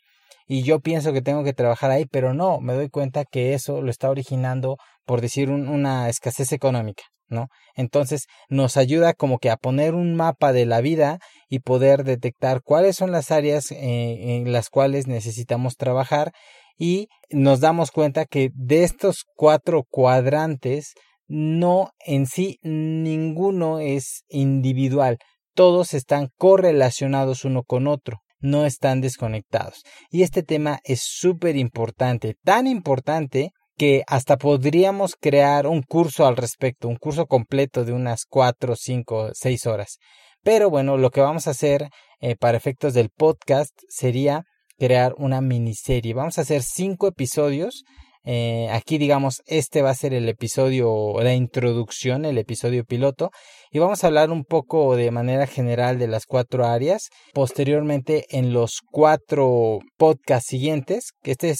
y 0.46 0.62
yo 0.62 0.78
pienso 0.78 1.12
que 1.12 1.22
tengo 1.22 1.42
que 1.42 1.54
trabajar 1.54 1.90
ahí 1.90 2.06
pero 2.06 2.34
no 2.34 2.60
me 2.60 2.74
doy 2.74 2.88
cuenta 2.88 3.24
que 3.24 3.52
eso 3.52 3.82
lo 3.82 3.90
está 3.90 4.10
originando 4.10 4.76
por 5.04 5.20
decir 5.20 5.50
una 5.50 6.08
escasez 6.08 6.52
económica 6.52 7.02
¿no? 7.26 7.48
Entonces 7.74 8.26
nos 8.48 8.76
ayuda 8.76 9.14
como 9.14 9.38
que 9.38 9.50
a 9.50 9.56
poner 9.56 9.94
un 9.94 10.14
mapa 10.14 10.52
de 10.52 10.66
la 10.66 10.80
vida 10.80 11.18
y 11.48 11.60
poder 11.60 12.04
detectar 12.04 12.60
cuáles 12.62 12.96
son 12.96 13.10
las 13.10 13.30
áreas 13.32 13.72
eh, 13.72 14.36
en 14.36 14.52
las 14.52 14.68
cuales 14.68 15.08
necesitamos 15.08 15.76
trabajar 15.76 16.32
y 16.80 17.08
nos 17.28 17.60
damos 17.60 17.90
cuenta 17.92 18.24
que 18.24 18.50
de 18.54 18.82
estos 18.82 19.26
cuatro 19.36 19.84
cuadrantes 19.88 20.94
no 21.28 21.90
en 22.00 22.26
sí 22.26 22.58
ninguno 22.62 23.78
es 23.78 24.24
individual, 24.28 25.18
todos 25.54 25.94
están 25.94 26.30
correlacionados 26.38 27.44
uno 27.44 27.62
con 27.62 27.86
otro 27.86 28.22
no 28.40 28.64
están 28.64 29.02
desconectados. 29.02 29.82
Y 30.10 30.22
este 30.22 30.42
tema 30.42 30.80
es 30.84 31.02
súper 31.02 31.56
importante, 31.56 32.36
tan 32.42 32.66
importante 32.66 33.50
que 33.76 34.02
hasta 34.06 34.36
podríamos 34.36 35.14
crear 35.14 35.66
un 35.66 35.82
curso 35.82 36.26
al 36.26 36.36
respecto, 36.36 36.88
un 36.88 36.96
curso 36.96 37.26
completo 37.26 37.84
de 37.84 37.92
unas 37.92 38.24
cuatro, 38.28 38.76
cinco, 38.76 39.30
seis 39.32 39.66
horas. 39.66 39.98
Pero 40.42 40.70
bueno, 40.70 40.96
lo 40.96 41.10
que 41.10 41.20
vamos 41.20 41.46
a 41.46 41.50
hacer 41.50 41.88
eh, 42.20 42.36
para 42.36 42.56
efectos 42.56 42.94
del 42.94 43.10
podcast 43.10 43.72
sería 43.88 44.44
crear 44.80 45.14
una 45.18 45.40
miniserie. 45.40 46.14
Vamos 46.14 46.38
a 46.38 46.40
hacer 46.40 46.62
cinco 46.62 47.06
episodios 47.06 47.84
eh, 48.24 48.68
aquí 48.70 48.98
digamos, 48.98 49.42
este 49.46 49.80
va 49.82 49.90
a 49.90 49.94
ser 49.94 50.12
el 50.12 50.28
episodio, 50.28 51.14
la 51.22 51.34
introducción, 51.34 52.24
el 52.24 52.36
episodio 52.38 52.84
piloto, 52.84 53.30
y 53.70 53.78
vamos 53.78 54.02
a 54.02 54.08
hablar 54.08 54.30
un 54.30 54.44
poco 54.44 54.96
de 54.96 55.10
manera 55.10 55.46
general 55.46 55.98
de 55.98 56.08
las 56.08 56.26
cuatro 56.26 56.66
áreas. 56.66 57.08
Posteriormente, 57.32 58.24
en 58.30 58.52
los 58.52 58.80
cuatro 58.90 59.78
podcasts 59.96 60.48
siguientes, 60.48 61.10
que 61.22 61.32
este 61.32 61.54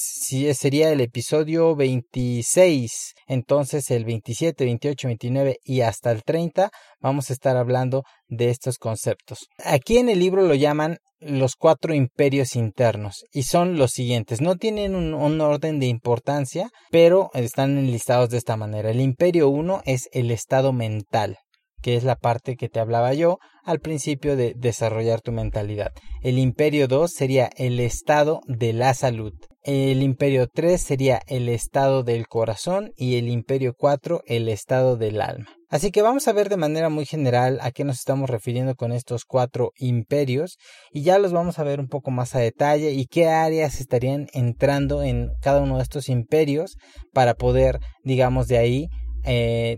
sería 0.55 0.91
el 0.91 1.01
episodio 1.01 1.77
26, 1.77 3.15
entonces 3.27 3.91
el 3.91 4.05
27, 4.05 4.65
28, 4.65 5.09
29 5.09 5.57
y 5.65 5.83
hasta 5.83 6.11
el 6.11 6.23
30, 6.23 6.71
vamos 7.01 7.31
a 7.31 7.33
estar 7.33 7.57
hablando 7.57 8.03
de 8.29 8.51
estos 8.51 8.79
conceptos. 8.79 9.47
Aquí 9.65 9.99
en 9.99 10.09
el 10.09 10.19
libro 10.19 10.43
lo 10.43 10.55
llaman 10.55 10.99
los 11.21 11.55
cuatro 11.55 11.95
imperios 11.95 12.57
internos 12.57 13.25
y 13.33 13.43
son 13.43 13.77
los 13.77 13.91
siguientes. 13.93 14.41
No 14.41 14.57
tienen 14.57 14.95
un, 14.95 15.41
orden 15.41 15.79
de 15.79 15.87
importancia, 15.87 16.71
pero 16.91 17.31
están 17.35 17.79
enlistados 17.79 18.31
de 18.31 18.39
esta 18.39 18.57
manera. 18.57 18.91
El 18.91 19.01
imperio 19.01 19.49
1 19.49 19.83
es 19.85 20.09
el 20.13 20.31
estado 20.31 20.73
mental, 20.73 21.37
que 21.83 21.97
es 21.97 22.05
la 22.05 22.17
parte 22.17 22.57
que 22.57 22.69
te 22.69 22.81
hablaba 22.81 23.15
yo 23.15 23.39
al 23.65 23.81
principio 23.81 24.37
de 24.37 24.55
desarrollar 24.57 25.21
tu 25.21 25.33
mentalidad. 25.33 25.93
El 26.23 26.39
imperio 26.39 26.89
2 26.89 27.13
sería 27.13 27.51
el 27.57 27.81
estado 27.81 28.41
de 28.47 28.73
la 28.73 28.95
salud. 28.95 29.33
El 29.63 30.03
imperio 30.03 30.47
3 30.47 30.81
sería 30.81 31.21
el 31.27 31.49
estado 31.49 32.03
del 32.03 32.27
corazón 32.27 32.93
y 32.97 33.17
el 33.17 33.29
imperio 33.29 33.75
4 33.77 34.23
el 34.27 34.49
estado 34.49 34.97
del 34.97 35.21
alma. 35.21 35.49
Así 35.69 35.93
que 35.93 36.03
vamos 36.03 36.27
a 36.27 36.33
ver 36.33 36.49
de 36.49 36.57
manera 36.57 36.89
muy 36.89 37.07
general 37.07 37.59
a 37.63 37.71
qué 37.71 37.85
nos 37.85 37.99
estamos 37.99 38.29
refiriendo 38.29 38.75
con 38.75 38.91
estos 38.91 39.25
cuatro 39.25 39.71
imperios 39.77 40.59
y 40.91 41.03
ya 41.03 41.19
los 41.19 41.33
vamos 41.33 41.59
a 41.59 41.63
ver 41.63 41.79
un 41.79 41.87
poco 41.87 42.11
más 42.11 42.35
a 42.35 42.41
detalle 42.41 42.91
y 42.91 43.07
qué 43.07 43.29
áreas 43.29 43.81
estarían 43.81 44.27
entrando 44.33 45.05
en 45.05 45.29
cada 45.41 45.61
uno 45.61 45.77
de 45.77 45.85
estos 45.85 46.09
imperios 46.09 46.77
para 47.13 47.35
poder, 47.35 47.79
digamos, 48.03 48.49
de 48.49 48.59
ahí 48.59 48.89
eh, 49.25 49.77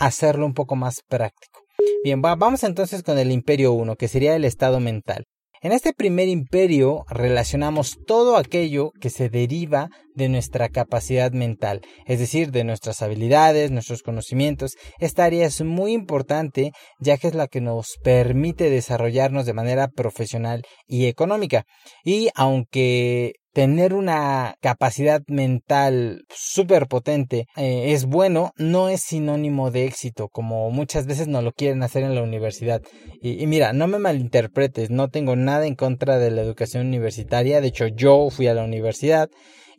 hacerlo 0.00 0.46
un 0.46 0.54
poco 0.54 0.74
más 0.74 1.02
práctico. 1.08 1.60
Bien, 2.02 2.20
vamos 2.20 2.64
entonces 2.64 3.02
con 3.02 3.18
el 3.18 3.30
imperio 3.30 3.72
1, 3.72 3.94
que 3.96 4.08
sería 4.08 4.34
el 4.34 4.44
estado 4.44 4.80
mental. 4.80 5.24
En 5.62 5.72
este 5.72 5.92
primer 5.92 6.26
imperio 6.28 7.04
relacionamos 7.10 7.98
todo 8.06 8.38
aquello 8.38 8.92
que 8.98 9.10
se 9.10 9.28
deriva 9.28 9.90
de 10.14 10.30
nuestra 10.30 10.70
capacidad 10.70 11.32
mental, 11.32 11.82
es 12.06 12.18
decir, 12.18 12.50
de 12.50 12.64
nuestras 12.64 13.02
habilidades, 13.02 13.70
nuestros 13.70 14.02
conocimientos. 14.02 14.76
Esta 15.00 15.24
área 15.24 15.44
es 15.46 15.60
muy 15.60 15.92
importante 15.92 16.72
ya 16.98 17.18
que 17.18 17.28
es 17.28 17.34
la 17.34 17.46
que 17.46 17.60
nos 17.60 17.98
permite 18.02 18.70
desarrollarnos 18.70 19.44
de 19.44 19.52
manera 19.52 19.88
profesional 19.88 20.62
y 20.86 21.08
económica. 21.08 21.64
Y 22.04 22.30
aunque 22.34 23.34
tener 23.52 23.94
una 23.94 24.54
capacidad 24.60 25.22
mental 25.26 26.24
súper 26.28 26.86
potente 26.86 27.46
eh, 27.56 27.92
es 27.92 28.06
bueno, 28.06 28.52
no 28.56 28.88
es 28.88 29.02
sinónimo 29.02 29.70
de 29.70 29.86
éxito, 29.86 30.28
como 30.28 30.70
muchas 30.70 31.06
veces 31.06 31.28
no 31.28 31.42
lo 31.42 31.52
quieren 31.52 31.82
hacer 31.82 32.02
en 32.02 32.14
la 32.14 32.22
universidad. 32.22 32.82
Y, 33.20 33.42
y, 33.42 33.46
mira, 33.46 33.72
no 33.72 33.86
me 33.86 33.98
malinterpretes, 33.98 34.90
no 34.90 35.08
tengo 35.08 35.36
nada 35.36 35.66
en 35.66 35.74
contra 35.74 36.18
de 36.18 36.30
la 36.30 36.42
educación 36.42 36.86
universitaria, 36.86 37.60
de 37.60 37.68
hecho 37.68 37.86
yo 37.88 38.28
fui 38.30 38.46
a 38.46 38.54
la 38.54 38.64
universidad 38.64 39.28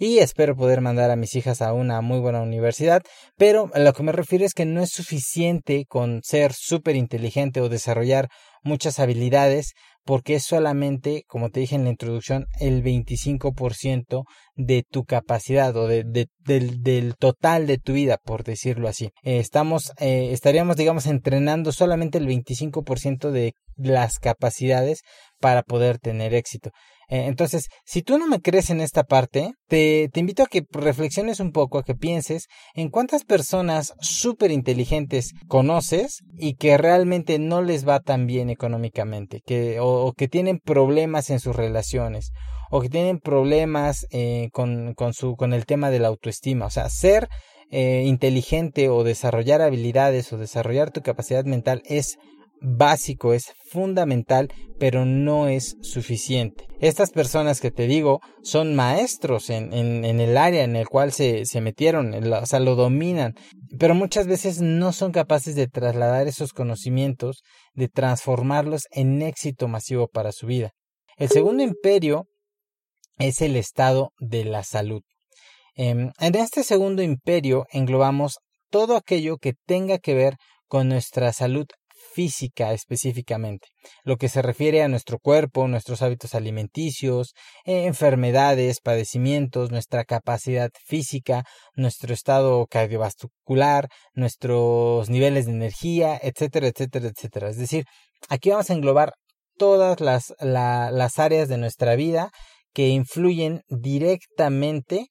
y 0.01 0.17
espero 0.17 0.55
poder 0.55 0.81
mandar 0.81 1.11
a 1.11 1.15
mis 1.15 1.35
hijas 1.35 1.61
a 1.61 1.73
una 1.73 2.01
muy 2.01 2.19
buena 2.19 2.41
universidad, 2.41 3.03
pero 3.37 3.69
a 3.75 3.79
lo 3.79 3.93
que 3.93 4.01
me 4.01 4.11
refiero 4.11 4.45
es 4.45 4.55
que 4.55 4.65
no 4.65 4.81
es 4.81 4.89
suficiente 4.89 5.85
con 5.87 6.21
ser 6.23 6.53
súper 6.53 6.95
inteligente 6.95 7.61
o 7.61 7.69
desarrollar 7.69 8.27
muchas 8.63 8.97
habilidades 8.97 9.73
porque 10.05 10.35
es 10.35 10.43
solamente, 10.43 11.23
como 11.27 11.49
te 11.49 11.59
dije 11.59 11.75
en 11.75 11.83
la 11.83 11.91
introducción, 11.91 12.45
el 12.59 12.83
25% 12.83 14.23
de 14.55 14.83
tu 14.89 15.03
capacidad 15.03 15.75
o 15.75 15.87
de, 15.87 16.03
del, 16.39 17.15
total 17.17 17.67
de 17.67 17.77
tu 17.77 17.93
vida, 17.93 18.17
por 18.23 18.43
decirlo 18.43 18.87
así. 18.87 19.11
Eh, 19.23 19.39
estamos, 19.39 19.91
eh, 19.99 20.29
estaríamos, 20.31 20.75
digamos, 20.75 21.05
entrenando 21.05 21.71
solamente 21.71 22.17
el 22.17 22.27
25% 22.27 23.31
de 23.31 23.53
las 23.75 24.19
capacidades 24.19 25.01
para 25.39 25.63
poder 25.63 25.97
tener 25.97 26.33
éxito. 26.33 26.71
Eh, 27.11 27.25
entonces, 27.27 27.67
si 27.83 28.03
tú 28.03 28.17
no 28.17 28.25
me 28.25 28.39
crees 28.39 28.69
en 28.69 28.79
esta 28.79 29.03
parte, 29.03 29.51
te, 29.67 30.09
te 30.13 30.21
invito 30.21 30.43
a 30.43 30.47
que 30.47 30.63
reflexiones 30.71 31.41
un 31.41 31.51
poco, 31.51 31.77
a 31.77 31.83
que 31.83 31.93
pienses 31.93 32.47
en 32.73 32.89
cuántas 32.89 33.25
personas 33.25 33.93
súper 33.99 34.49
inteligentes 34.49 35.33
conoces 35.49 36.19
y 36.37 36.55
que 36.55 36.77
realmente 36.77 37.37
no 37.37 37.61
les 37.61 37.85
va 37.85 37.99
tan 37.99 38.27
bien 38.27 38.49
económicamente, 38.49 39.41
que, 39.45 39.81
o, 39.81 40.00
que 40.13 40.27
tienen 40.27 40.59
problemas 40.59 41.29
en 41.29 41.39
sus 41.39 41.55
relaciones, 41.55 42.31
o 42.69 42.81
que 42.81 42.89
tienen 42.89 43.19
problemas 43.19 44.07
eh, 44.11 44.49
con, 44.53 44.93
con, 44.93 45.13
su, 45.13 45.35
con 45.35 45.53
el 45.53 45.65
tema 45.65 45.89
de 45.91 45.99
la 45.99 46.07
autoestima. 46.07 46.65
O 46.65 46.69
sea, 46.69 46.89
ser 46.89 47.27
eh, 47.69 48.03
inteligente 48.05 48.89
o 48.89 49.03
desarrollar 49.03 49.61
habilidades 49.61 50.31
o 50.33 50.37
desarrollar 50.37 50.91
tu 50.91 51.01
capacidad 51.01 51.45
mental 51.45 51.83
es 51.85 52.17
básico, 52.61 53.33
es 53.33 53.53
fundamental, 53.69 54.53
pero 54.79 55.05
no 55.05 55.47
es 55.47 55.75
suficiente. 55.81 56.67
Estas 56.79 57.11
personas 57.11 57.59
que 57.59 57.71
te 57.71 57.87
digo 57.87 58.21
son 58.43 58.75
maestros 58.75 59.49
en, 59.49 59.73
en, 59.73 60.19
el 60.19 60.37
área 60.37 60.63
en 60.63 60.75
el 60.75 60.87
cual 60.87 61.11
se, 61.11 61.45
se 61.45 61.61
metieron, 61.61 62.13
o 62.33 62.45
sea, 62.45 62.59
lo 62.59 62.75
dominan, 62.75 63.33
pero 63.77 63.95
muchas 63.95 64.27
veces 64.27 64.61
no 64.61 64.93
son 64.93 65.11
capaces 65.11 65.55
de 65.55 65.67
trasladar 65.67 66.27
esos 66.27 66.53
conocimientos, 66.53 67.43
de 67.73 67.87
transformarlos 67.87 68.83
en 68.91 69.21
éxito 69.21 69.67
masivo 69.67 70.07
para 70.07 70.31
su 70.31 70.47
vida. 70.47 70.71
El 71.17 71.29
segundo 71.29 71.63
imperio 71.63 72.27
es 73.17 73.41
el 73.41 73.55
estado 73.55 74.11
de 74.19 74.45
la 74.45 74.63
salud. 74.63 75.01
Em, 75.75 76.11
en 76.19 76.35
este 76.35 76.63
segundo 76.63 77.01
imperio 77.01 77.65
englobamos 77.71 78.39
todo 78.69 78.95
aquello 78.95 79.37
que 79.37 79.53
tenga 79.65 79.99
que 79.99 80.13
ver 80.13 80.35
con 80.67 80.89
nuestra 80.89 81.33
salud 81.33 81.65
física 82.13 82.73
específicamente, 82.73 83.67
lo 84.03 84.17
que 84.17 84.29
se 84.29 84.41
refiere 84.41 84.83
a 84.83 84.87
nuestro 84.87 85.19
cuerpo, 85.19 85.67
nuestros 85.67 86.01
hábitos 86.01 86.35
alimenticios, 86.35 87.33
eh, 87.65 87.85
enfermedades, 87.85 88.79
padecimientos, 88.81 89.71
nuestra 89.71 90.03
capacidad 90.03 90.69
física, 90.85 91.43
nuestro 91.75 92.13
estado 92.13 92.65
cardiovascular, 92.67 93.87
nuestros 94.13 95.09
niveles 95.09 95.45
de 95.45 95.53
energía, 95.53 96.19
etcétera, 96.21 96.67
etcétera, 96.67 97.07
etcétera. 97.07 97.49
Es 97.49 97.57
decir, 97.57 97.85
aquí 98.29 98.49
vamos 98.49 98.69
a 98.69 98.73
englobar 98.73 99.13
todas 99.57 99.99
las, 99.99 100.33
las 100.39 101.19
áreas 101.19 101.47
de 101.47 101.57
nuestra 101.57 101.95
vida 101.95 102.31
que 102.73 102.87
influyen 102.89 103.61
directamente 103.67 105.07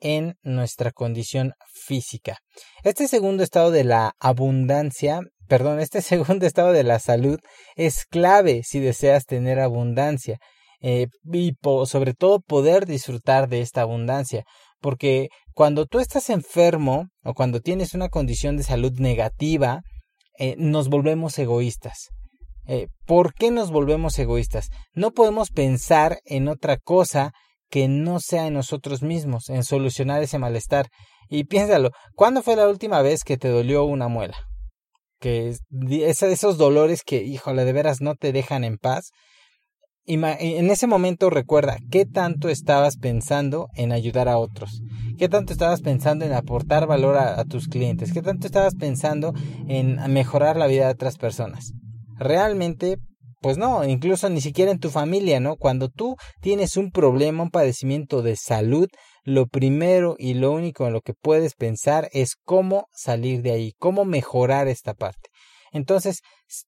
en 0.00 0.34
nuestra 0.42 0.92
condición 0.92 1.52
física. 1.72 2.38
Este 2.84 3.08
segundo 3.08 3.42
estado 3.42 3.70
de 3.70 3.84
la 3.84 4.12
abundancia 4.20 5.20
perdón, 5.48 5.80
este 5.80 6.02
segundo 6.02 6.46
estado 6.46 6.72
de 6.72 6.84
la 6.84 6.98
salud 6.98 7.38
es 7.74 8.04
clave 8.04 8.62
si 8.64 8.80
deseas 8.80 9.24
tener 9.24 9.60
abundancia 9.60 10.38
eh, 10.80 11.06
y 11.32 11.54
sobre 11.86 12.14
todo 12.14 12.40
poder 12.40 12.86
disfrutar 12.86 13.48
de 13.48 13.60
esta 13.60 13.82
abundancia. 13.82 14.44
Porque 14.80 15.28
cuando 15.54 15.86
tú 15.86 16.00
estás 16.00 16.28
enfermo 16.30 17.06
o 17.24 17.34
cuando 17.34 17.60
tienes 17.60 17.94
una 17.94 18.08
condición 18.08 18.56
de 18.56 18.62
salud 18.62 18.92
negativa, 18.98 19.80
eh, 20.38 20.54
nos 20.58 20.88
volvemos 20.88 21.38
egoístas. 21.38 22.08
Eh, 22.66 22.88
¿Por 23.06 23.32
qué 23.32 23.50
nos 23.50 23.70
volvemos 23.70 24.18
egoístas? 24.18 24.68
No 24.92 25.12
podemos 25.12 25.50
pensar 25.50 26.18
en 26.24 26.48
otra 26.48 26.76
cosa 26.76 27.32
que 27.70 27.88
no 27.88 28.20
sea 28.20 28.46
en 28.46 28.54
nosotros 28.54 29.02
mismos, 29.02 29.48
en 29.48 29.64
solucionar 29.64 30.22
ese 30.22 30.38
malestar. 30.38 30.88
Y 31.28 31.44
piénsalo, 31.44 31.90
¿cuándo 32.14 32.42
fue 32.42 32.56
la 32.56 32.68
última 32.68 33.02
vez 33.02 33.24
que 33.24 33.36
te 33.36 33.48
dolió 33.48 33.84
una 33.84 34.08
muela? 34.08 34.36
Que 35.18 35.56
esos 35.90 36.58
dolores 36.58 37.02
que, 37.02 37.22
híjole, 37.22 37.64
de 37.64 37.72
veras 37.72 38.00
no 38.00 38.14
te 38.14 38.32
dejan 38.32 38.64
en 38.64 38.78
paz. 38.78 39.10
En 40.06 40.70
ese 40.70 40.86
momento 40.86 41.30
recuerda 41.30 41.78
qué 41.90 42.06
tanto 42.06 42.48
estabas 42.48 42.96
pensando 42.96 43.68
en 43.74 43.90
ayudar 43.90 44.28
a 44.28 44.38
otros, 44.38 44.80
qué 45.18 45.28
tanto 45.28 45.52
estabas 45.52 45.80
pensando 45.80 46.24
en 46.24 46.32
aportar 46.32 46.86
valor 46.86 47.16
a, 47.16 47.40
a 47.40 47.44
tus 47.44 47.66
clientes, 47.66 48.12
qué 48.12 48.22
tanto 48.22 48.46
estabas 48.46 48.76
pensando 48.76 49.34
en 49.66 49.96
mejorar 50.12 50.56
la 50.56 50.68
vida 50.68 50.86
de 50.86 50.92
otras 50.92 51.16
personas. 51.16 51.72
Realmente 52.18 52.98
pues 53.42 53.58
no, 53.58 53.84
incluso 53.84 54.28
ni 54.28 54.40
siquiera 54.40 54.72
en 54.72 54.80
tu 54.80 54.90
familia, 54.90 55.40
¿no? 55.40 55.56
Cuando 55.56 55.88
tú 55.88 56.16
tienes 56.40 56.76
un 56.76 56.90
problema, 56.90 57.44
un 57.44 57.50
padecimiento 57.50 58.22
de 58.22 58.34
salud, 58.34 58.88
lo 59.26 59.48
primero 59.48 60.14
y 60.18 60.34
lo 60.34 60.52
único 60.52 60.86
en 60.86 60.92
lo 60.92 61.00
que 61.00 61.12
puedes 61.12 61.54
pensar 61.54 62.08
es 62.12 62.36
cómo 62.44 62.86
salir 62.92 63.42
de 63.42 63.50
ahí, 63.50 63.72
cómo 63.76 64.04
mejorar 64.04 64.68
esta 64.68 64.94
parte. 64.94 65.28
Entonces, 65.72 66.20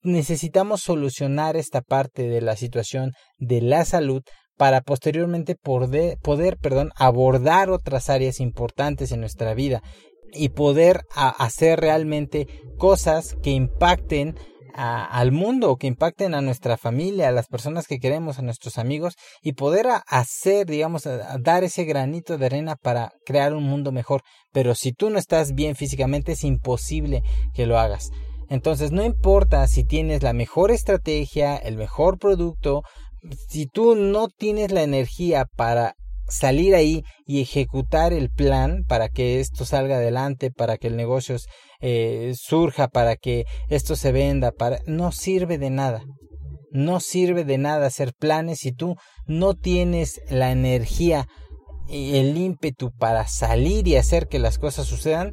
necesitamos 0.02 0.82
solucionar 0.82 1.56
esta 1.56 1.82
parte 1.82 2.28
de 2.28 2.40
la 2.40 2.56
situación 2.56 3.12
de 3.38 3.62
la 3.62 3.84
salud 3.84 4.22
para 4.56 4.80
posteriormente 4.80 5.54
poder, 5.54 6.18
poder 6.18 6.58
perdón, 6.58 6.90
abordar 6.96 7.70
otras 7.70 8.10
áreas 8.10 8.40
importantes 8.40 9.12
en 9.12 9.20
nuestra 9.20 9.54
vida 9.54 9.80
y 10.32 10.48
poder 10.48 11.02
hacer 11.14 11.78
realmente 11.78 12.48
cosas 12.76 13.36
que 13.40 13.50
impacten 13.50 14.34
al 14.80 15.32
mundo, 15.32 15.76
que 15.76 15.88
impacten 15.88 16.34
a 16.34 16.40
nuestra 16.40 16.76
familia, 16.76 17.28
a 17.28 17.32
las 17.32 17.48
personas 17.48 17.88
que 17.88 17.98
queremos, 17.98 18.38
a 18.38 18.42
nuestros 18.42 18.78
amigos 18.78 19.16
y 19.42 19.54
poder 19.54 19.88
hacer, 20.06 20.66
digamos, 20.66 21.08
dar 21.40 21.64
ese 21.64 21.84
granito 21.84 22.38
de 22.38 22.46
arena 22.46 22.76
para 22.76 23.12
crear 23.26 23.54
un 23.54 23.64
mundo 23.64 23.90
mejor. 23.90 24.22
Pero 24.52 24.76
si 24.76 24.92
tú 24.92 25.10
no 25.10 25.18
estás 25.18 25.54
bien 25.54 25.74
físicamente 25.74 26.32
es 26.32 26.44
imposible 26.44 27.22
que 27.54 27.66
lo 27.66 27.76
hagas. 27.76 28.10
Entonces 28.48 28.92
no 28.92 29.04
importa 29.04 29.66
si 29.66 29.82
tienes 29.82 30.22
la 30.22 30.32
mejor 30.32 30.70
estrategia, 30.70 31.56
el 31.56 31.76
mejor 31.76 32.18
producto, 32.18 32.82
si 33.48 33.66
tú 33.66 33.96
no 33.96 34.28
tienes 34.28 34.70
la 34.70 34.84
energía 34.84 35.46
para 35.56 35.96
salir 36.28 36.74
ahí 36.74 37.02
y 37.26 37.40
ejecutar 37.40 38.12
el 38.12 38.30
plan 38.30 38.84
para 38.86 39.08
que 39.08 39.40
esto 39.40 39.64
salga 39.64 39.96
adelante, 39.96 40.50
para 40.50 40.76
que 40.76 40.88
el 40.88 40.96
negocio 40.96 41.36
eh, 41.80 42.32
surja, 42.36 42.88
para 42.88 43.16
que 43.16 43.44
esto 43.68 43.96
se 43.96 44.12
venda, 44.12 44.52
para 44.52 44.80
no 44.86 45.12
sirve 45.12 45.58
de 45.58 45.70
nada. 45.70 46.02
No 46.70 47.00
sirve 47.00 47.44
de 47.44 47.56
nada 47.56 47.86
hacer 47.86 48.12
planes 48.12 48.60
si 48.60 48.72
tú 48.72 48.96
no 49.26 49.54
tienes 49.54 50.20
la 50.28 50.52
energía 50.52 51.26
y 51.88 52.16
el 52.16 52.36
ímpetu 52.36 52.90
para 52.90 53.26
salir 53.26 53.88
y 53.88 53.96
hacer 53.96 54.28
que 54.28 54.38
las 54.38 54.58
cosas 54.58 54.86
sucedan, 54.86 55.32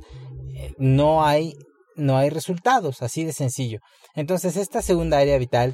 eh, 0.56 0.72
no 0.78 1.26
hay 1.26 1.54
no 1.98 2.18
hay 2.18 2.30
resultados, 2.30 3.02
así 3.02 3.24
de 3.24 3.34
sencillo. 3.34 3.80
Entonces, 4.16 4.58
esta 4.58 4.82
segunda 4.82 5.18
área 5.18 5.38
vital, 5.38 5.74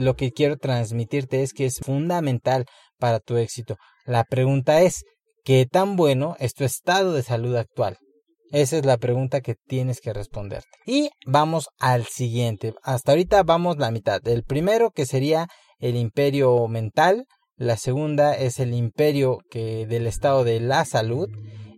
lo 0.00 0.14
que 0.14 0.32
quiero 0.32 0.56
transmitirte 0.56 1.42
es 1.42 1.52
que 1.52 1.66
es 1.66 1.78
fundamental 1.80 2.66
para 2.98 3.20
tu 3.20 3.36
éxito. 3.36 3.76
La 4.10 4.24
pregunta 4.24 4.82
es, 4.82 5.04
¿qué 5.44 5.66
tan 5.70 5.94
bueno 5.94 6.34
es 6.40 6.54
tu 6.54 6.64
estado 6.64 7.12
de 7.12 7.22
salud 7.22 7.54
actual? 7.54 7.96
Esa 8.50 8.76
es 8.76 8.84
la 8.84 8.96
pregunta 8.96 9.40
que 9.40 9.54
tienes 9.54 10.00
que 10.00 10.12
responderte. 10.12 10.66
Y 10.84 11.10
vamos 11.26 11.68
al 11.78 12.06
siguiente. 12.06 12.74
Hasta 12.82 13.12
ahorita 13.12 13.44
vamos 13.44 13.78
la 13.78 13.92
mitad. 13.92 14.26
El 14.26 14.42
primero 14.42 14.90
que 14.90 15.06
sería 15.06 15.46
el 15.78 15.94
imperio 15.94 16.66
mental, 16.66 17.26
la 17.54 17.76
segunda 17.76 18.36
es 18.36 18.58
el 18.58 18.74
imperio 18.74 19.38
del 19.52 20.08
estado 20.08 20.42
de 20.42 20.58
la 20.58 20.84
salud 20.84 21.28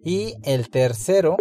y 0.02 0.32
el 0.42 0.70
tercero 0.70 1.36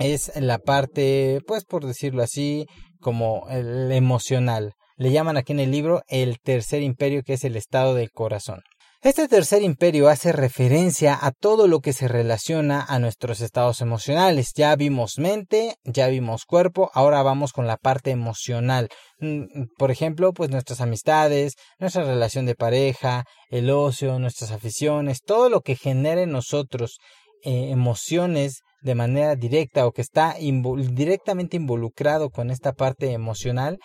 es 0.00 0.32
la 0.34 0.58
parte, 0.58 1.42
pues 1.46 1.64
por 1.64 1.86
decirlo 1.86 2.24
así, 2.24 2.66
como 2.98 3.48
el 3.50 3.92
emocional. 3.92 4.72
Le 4.96 5.12
llaman 5.12 5.36
aquí 5.36 5.52
en 5.52 5.60
el 5.60 5.70
libro 5.70 6.02
el 6.08 6.40
tercer 6.40 6.82
imperio 6.82 7.22
que 7.22 7.34
es 7.34 7.44
el 7.44 7.54
estado 7.54 7.94
del 7.94 8.10
corazón. 8.10 8.62
Este 9.02 9.28
tercer 9.28 9.62
imperio 9.62 10.08
hace 10.08 10.32
referencia 10.32 11.16
a 11.20 11.30
todo 11.30 11.68
lo 11.68 11.80
que 11.80 11.92
se 11.92 12.08
relaciona 12.08 12.82
a 12.82 12.98
nuestros 12.98 13.40
estados 13.40 13.80
emocionales. 13.80 14.52
Ya 14.54 14.74
vimos 14.74 15.18
mente, 15.18 15.76
ya 15.84 16.08
vimos 16.08 16.44
cuerpo, 16.44 16.90
ahora 16.94 17.22
vamos 17.22 17.52
con 17.52 17.66
la 17.66 17.76
parte 17.76 18.10
emocional. 18.10 18.88
Mm, 19.20 19.66
por 19.76 19.90
ejemplo, 19.90 20.32
pues 20.32 20.50
nuestras 20.50 20.80
amistades, 20.80 21.54
nuestra 21.78 22.04
relación 22.04 22.46
de 22.46 22.54
pareja, 22.54 23.24
el 23.50 23.70
ocio, 23.70 24.18
nuestras 24.18 24.50
aficiones, 24.50 25.20
todo 25.22 25.50
lo 25.50 25.60
que 25.60 25.76
genere 25.76 26.22
en 26.22 26.32
nosotros 26.32 26.98
eh, 27.44 27.70
emociones 27.70 28.62
de 28.80 28.94
manera 28.94 29.36
directa 29.36 29.86
o 29.86 29.92
que 29.92 30.02
está 30.02 30.36
directamente 30.38 31.56
involucrado 31.56 32.30
con 32.30 32.50
esta 32.50 32.72
parte 32.72 33.12
emocional 33.12 33.78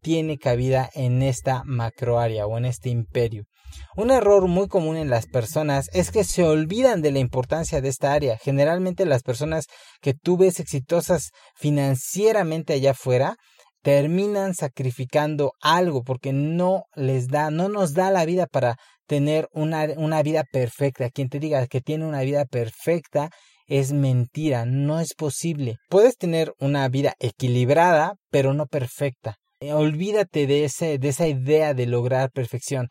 tiene 0.00 0.38
cabida 0.38 0.90
en 0.94 1.22
esta 1.22 1.62
macroárea 1.64 2.46
o 2.46 2.58
en 2.58 2.64
este 2.64 2.88
imperio. 2.88 3.44
Un 3.96 4.10
error 4.10 4.46
muy 4.48 4.68
común 4.68 4.96
en 4.96 5.10
las 5.10 5.26
personas 5.26 5.88
es 5.92 6.10
que 6.10 6.24
se 6.24 6.44
olvidan 6.44 7.02
de 7.02 7.12
la 7.12 7.18
importancia 7.18 7.80
de 7.80 7.88
esta 7.88 8.12
área. 8.12 8.38
Generalmente 8.38 9.06
las 9.06 9.22
personas 9.22 9.66
que 10.00 10.14
tú 10.14 10.36
ves 10.36 10.60
exitosas 10.60 11.30
financieramente 11.56 12.74
allá 12.74 12.92
afuera 12.92 13.36
terminan 13.82 14.54
sacrificando 14.54 15.52
algo 15.60 16.02
porque 16.02 16.32
no 16.32 16.84
les 16.94 17.28
da, 17.28 17.50
no 17.50 17.68
nos 17.68 17.94
da 17.94 18.10
la 18.10 18.24
vida 18.24 18.46
para 18.46 18.76
tener 19.06 19.48
una, 19.52 19.86
una 19.96 20.22
vida 20.22 20.44
perfecta. 20.50 21.10
Quien 21.10 21.28
te 21.28 21.38
diga 21.38 21.66
que 21.66 21.80
tiene 21.80 22.04
una 22.04 22.22
vida 22.22 22.44
perfecta 22.46 23.30
es 23.66 23.92
mentira, 23.92 24.64
no 24.64 25.00
es 25.00 25.14
posible. 25.14 25.76
Puedes 25.88 26.16
tener 26.16 26.52
una 26.58 26.88
vida 26.88 27.14
equilibrada, 27.18 28.16
pero 28.30 28.54
no 28.54 28.66
perfecta. 28.66 29.36
Olvídate 29.60 30.46
de, 30.46 30.64
ese, 30.64 30.98
de 30.98 31.08
esa 31.08 31.26
idea 31.26 31.74
de 31.74 31.86
lograr 31.86 32.30
perfección 32.30 32.88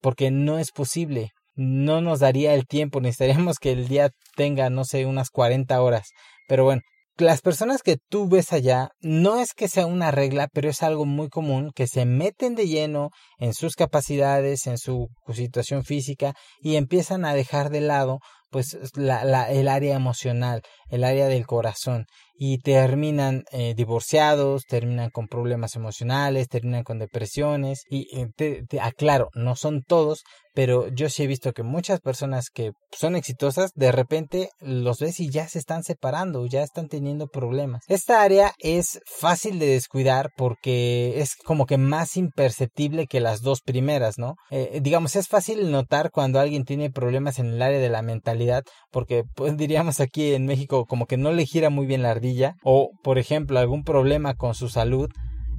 porque 0.00 0.30
no 0.30 0.58
es 0.58 0.70
posible. 0.72 1.30
No 1.54 2.00
nos 2.00 2.20
daría 2.20 2.54
el 2.54 2.66
tiempo, 2.66 3.00
necesitaríamos 3.00 3.58
que 3.58 3.72
el 3.72 3.88
día 3.88 4.10
tenga, 4.36 4.70
no 4.70 4.84
sé, 4.84 5.06
unas 5.06 5.30
40 5.30 5.80
horas. 5.80 6.08
Pero 6.48 6.64
bueno, 6.64 6.82
las 7.18 7.42
personas 7.42 7.82
que 7.82 7.98
tú 8.08 8.28
ves 8.28 8.52
allá 8.52 8.90
no 9.00 9.38
es 9.38 9.52
que 9.52 9.68
sea 9.68 9.86
una 9.86 10.10
regla, 10.10 10.48
pero 10.52 10.70
es 10.70 10.82
algo 10.82 11.04
muy 11.04 11.28
común 11.28 11.70
que 11.74 11.86
se 11.86 12.06
meten 12.06 12.54
de 12.54 12.66
lleno 12.66 13.10
en 13.38 13.52
sus 13.52 13.76
capacidades, 13.76 14.66
en 14.66 14.78
su 14.78 15.08
situación 15.32 15.84
física 15.84 16.34
y 16.60 16.76
empiezan 16.76 17.24
a 17.24 17.34
dejar 17.34 17.70
de 17.70 17.82
lado 17.82 18.18
pues 18.50 18.76
la, 18.94 19.24
la, 19.24 19.50
el 19.50 19.68
área 19.68 19.94
emocional, 19.94 20.62
el 20.88 21.04
área 21.04 21.26
del 21.28 21.46
corazón 21.46 22.06
y 22.44 22.58
terminan 22.58 23.44
eh, 23.52 23.72
divorciados, 23.76 24.64
terminan 24.66 25.10
con 25.10 25.28
problemas 25.28 25.76
emocionales, 25.76 26.48
terminan 26.48 26.82
con 26.82 26.98
depresiones 26.98 27.84
y 27.88 28.08
eh, 28.18 28.26
te, 28.34 28.64
te, 28.66 28.80
aclaro, 28.80 29.28
no 29.36 29.54
son 29.54 29.84
todos, 29.86 30.24
pero 30.52 30.88
yo 30.88 31.08
sí 31.08 31.22
he 31.22 31.28
visto 31.28 31.52
que 31.52 31.62
muchas 31.62 32.00
personas 32.00 32.50
que 32.52 32.72
son 32.90 33.14
exitosas 33.14 33.70
de 33.76 33.92
repente 33.92 34.50
los 34.58 34.98
ves 34.98 35.20
y 35.20 35.30
ya 35.30 35.46
se 35.46 35.60
están 35.60 35.84
separando, 35.84 36.44
ya 36.46 36.64
están 36.64 36.88
teniendo 36.88 37.28
problemas. 37.28 37.84
Esta 37.86 38.22
área 38.22 38.52
es 38.58 38.98
fácil 39.06 39.60
de 39.60 39.66
descuidar 39.66 40.30
porque 40.36 41.20
es 41.20 41.36
como 41.36 41.64
que 41.64 41.78
más 41.78 42.16
imperceptible 42.16 43.06
que 43.06 43.20
las 43.20 43.40
dos 43.40 43.60
primeras, 43.62 44.18
¿no? 44.18 44.34
Eh, 44.50 44.80
digamos, 44.82 45.14
es 45.14 45.28
fácil 45.28 45.70
notar 45.70 46.10
cuando 46.10 46.40
alguien 46.40 46.64
tiene 46.64 46.90
problemas 46.90 47.38
en 47.38 47.46
el 47.46 47.62
área 47.62 47.78
de 47.78 47.88
la 47.88 48.02
mentalidad 48.02 48.64
porque 48.90 49.22
pues 49.36 49.56
diríamos 49.56 50.00
aquí 50.00 50.34
en 50.34 50.44
México 50.44 50.86
como 50.86 51.06
que 51.06 51.16
no 51.16 51.32
le 51.32 51.46
gira 51.46 51.70
muy 51.70 51.86
bien 51.86 52.02
la 52.02 52.10
ardilla 52.10 52.31
o 52.62 52.90
por 53.02 53.18
ejemplo 53.18 53.58
algún 53.58 53.84
problema 53.84 54.34
con 54.34 54.54
su 54.54 54.68
salud 54.68 55.08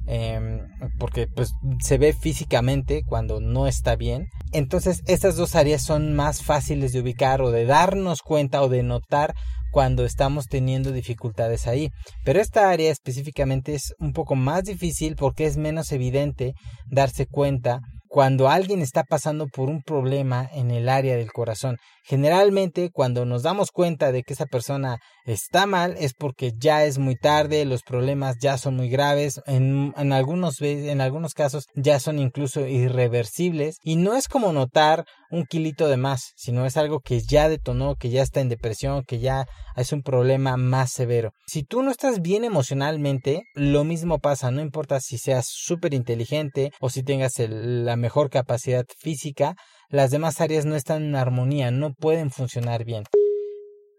eh, 0.06 0.60
porque 0.98 1.26
pues 1.26 1.54
se 1.80 1.96
ve 1.96 2.12
físicamente 2.12 3.02
cuando 3.06 3.40
no 3.40 3.66
está 3.66 3.96
bien 3.96 4.26
entonces 4.52 5.02
estas 5.06 5.36
dos 5.36 5.54
áreas 5.54 5.82
son 5.82 6.14
más 6.14 6.42
fáciles 6.42 6.92
de 6.92 7.00
ubicar 7.00 7.40
o 7.42 7.50
de 7.50 7.64
darnos 7.64 8.22
cuenta 8.22 8.62
o 8.62 8.68
de 8.68 8.82
notar 8.82 9.34
cuando 9.74 10.04
estamos 10.04 10.46
teniendo 10.46 10.92
dificultades 10.92 11.66
ahí. 11.66 11.90
Pero 12.24 12.40
esta 12.40 12.70
área 12.70 12.92
específicamente 12.92 13.74
es 13.74 13.92
un 13.98 14.12
poco 14.12 14.36
más 14.36 14.62
difícil 14.62 15.16
porque 15.16 15.46
es 15.46 15.56
menos 15.56 15.90
evidente 15.90 16.54
darse 16.88 17.26
cuenta 17.26 17.80
cuando 18.14 18.48
alguien 18.48 18.80
está 18.80 19.02
pasando 19.02 19.48
por 19.48 19.68
un 19.68 19.82
problema 19.82 20.48
en 20.52 20.70
el 20.70 20.88
área 20.88 21.16
del 21.16 21.32
corazón. 21.32 21.78
Generalmente 22.04 22.90
cuando 22.92 23.24
nos 23.24 23.42
damos 23.42 23.72
cuenta 23.72 24.12
de 24.12 24.22
que 24.22 24.34
esa 24.34 24.46
persona 24.46 24.98
está 25.24 25.66
mal 25.66 25.96
es 25.98 26.14
porque 26.14 26.52
ya 26.56 26.84
es 26.84 26.98
muy 26.98 27.16
tarde, 27.16 27.64
los 27.64 27.82
problemas 27.82 28.36
ya 28.40 28.56
son 28.56 28.76
muy 28.76 28.88
graves, 28.88 29.40
en, 29.46 29.92
algunos 30.12 31.34
casos 31.34 31.66
ya 31.74 31.98
son 31.98 32.20
incluso 32.20 32.60
irreversibles 32.60 33.78
y 33.82 33.96
no 33.96 34.14
es 34.14 34.28
como 34.28 34.52
notar 34.52 35.06
un 35.34 35.44
kilito 35.44 35.88
de 35.88 35.96
más, 35.96 36.32
sino 36.36 36.64
es 36.64 36.76
algo 36.76 37.00
que 37.00 37.20
ya 37.20 37.48
detonó, 37.48 37.96
que 37.96 38.10
ya 38.10 38.22
está 38.22 38.40
en 38.40 38.48
depresión, 38.48 39.02
que 39.04 39.18
ya 39.18 39.46
es 39.76 39.92
un 39.92 40.02
problema 40.02 40.56
más 40.56 40.92
severo. 40.92 41.32
Si 41.46 41.64
tú 41.64 41.82
no 41.82 41.90
estás 41.90 42.22
bien 42.22 42.44
emocionalmente, 42.44 43.42
lo 43.54 43.84
mismo 43.84 44.20
pasa, 44.20 44.50
no 44.50 44.60
importa 44.60 45.00
si 45.00 45.18
seas 45.18 45.46
súper 45.48 45.92
inteligente 45.92 46.70
o 46.80 46.88
si 46.88 47.02
tengas 47.02 47.32
la 47.38 47.96
mejor 47.96 48.30
capacidad 48.30 48.84
física, 48.98 49.56
las 49.88 50.10
demás 50.10 50.40
áreas 50.40 50.64
no 50.66 50.76
están 50.76 51.02
en 51.02 51.16
armonía, 51.16 51.70
no 51.70 51.94
pueden 51.94 52.30
funcionar 52.30 52.84
bien. 52.84 53.04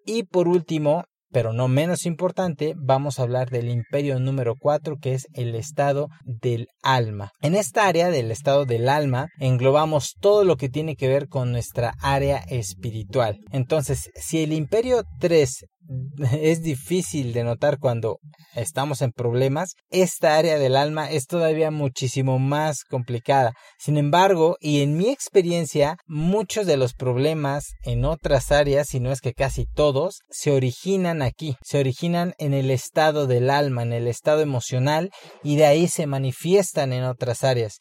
Y 0.06 0.24
por 0.24 0.48
último, 0.48 1.04
pero 1.36 1.52
no 1.52 1.67
menos 1.67 2.06
importante, 2.06 2.76
vamos 2.78 3.19
a 3.19 3.24
hablar 3.24 3.50
del 3.50 3.67
imperio 3.67 4.21
número 4.21 4.56
4, 4.58 4.95
que 5.02 5.15
es 5.15 5.28
el 5.34 5.54
estado 5.56 6.08
del 6.24 6.69
alma. 6.82 7.34
En 7.41 7.56
esta 7.56 7.88
área 7.88 8.10
del 8.10 8.32
estado 8.32 8.63
del 8.63 8.88
alma 8.88 9.28
englobamos 9.38 10.13
todo 10.21 10.45
lo 10.45 10.56
que 10.56 10.69
tiene 10.69 10.95
que 10.95 11.10
ver 11.10 11.28
con 11.28 11.52
nuestra 11.52 11.93
área 12.00 12.38
espiritual. 12.38 13.39
Entonces, 13.52 14.12
si 14.15 14.43
el 14.43 14.54
imperio 14.54 15.04
3 15.19 15.65
es 16.41 16.62
difícil 16.62 17.34
de 17.34 17.43
notar 17.43 17.80
cuando 17.80 18.19
estamos 18.56 19.02
en 19.02 19.12
problemas, 19.12 19.76
esta 19.89 20.38
área 20.38 20.58
del 20.58 20.76
alma 20.76 21.10
es 21.10 21.26
todavía 21.26 21.71
muchísimo 21.71 22.39
más 22.39 22.84
complicada. 22.84 23.54
Sin 23.80 23.98
embargo, 23.98 24.58
y 24.60 24.82
en 24.82 24.98
mi 24.98 25.10
experiencia, 25.10 25.98
muchos 26.08 26.65
de 26.65 26.78
los 26.78 26.93
problemas 26.93 27.74
en 27.84 28.06
otras 28.06 28.52
áreas, 28.52 28.88
si 28.88 29.00
no 29.00 29.12
es 29.12 29.21
que 29.21 29.34
casi 29.34 29.65
todos, 29.65 30.19
se 30.30 30.52
originan 30.52 31.21
aquí, 31.21 31.56
se 31.63 31.80
originan 31.80 32.34
en 32.38 32.54
el 32.54 32.71
estado 32.71 33.28
del 33.28 33.50
alma, 33.50 33.84
en 33.84 33.93
el 33.93 34.08
estado 34.08 34.41
emocional, 34.41 35.12
y 35.43 35.56
de 35.56 35.65
ahí 35.65 35.88
se 35.88 36.08
manifiestan 36.08 36.93
en 36.93 37.04
otras 37.04 37.43
áreas. 37.43 37.80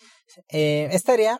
Eh, 0.50 0.88
esta 0.92 1.12
área 1.12 1.38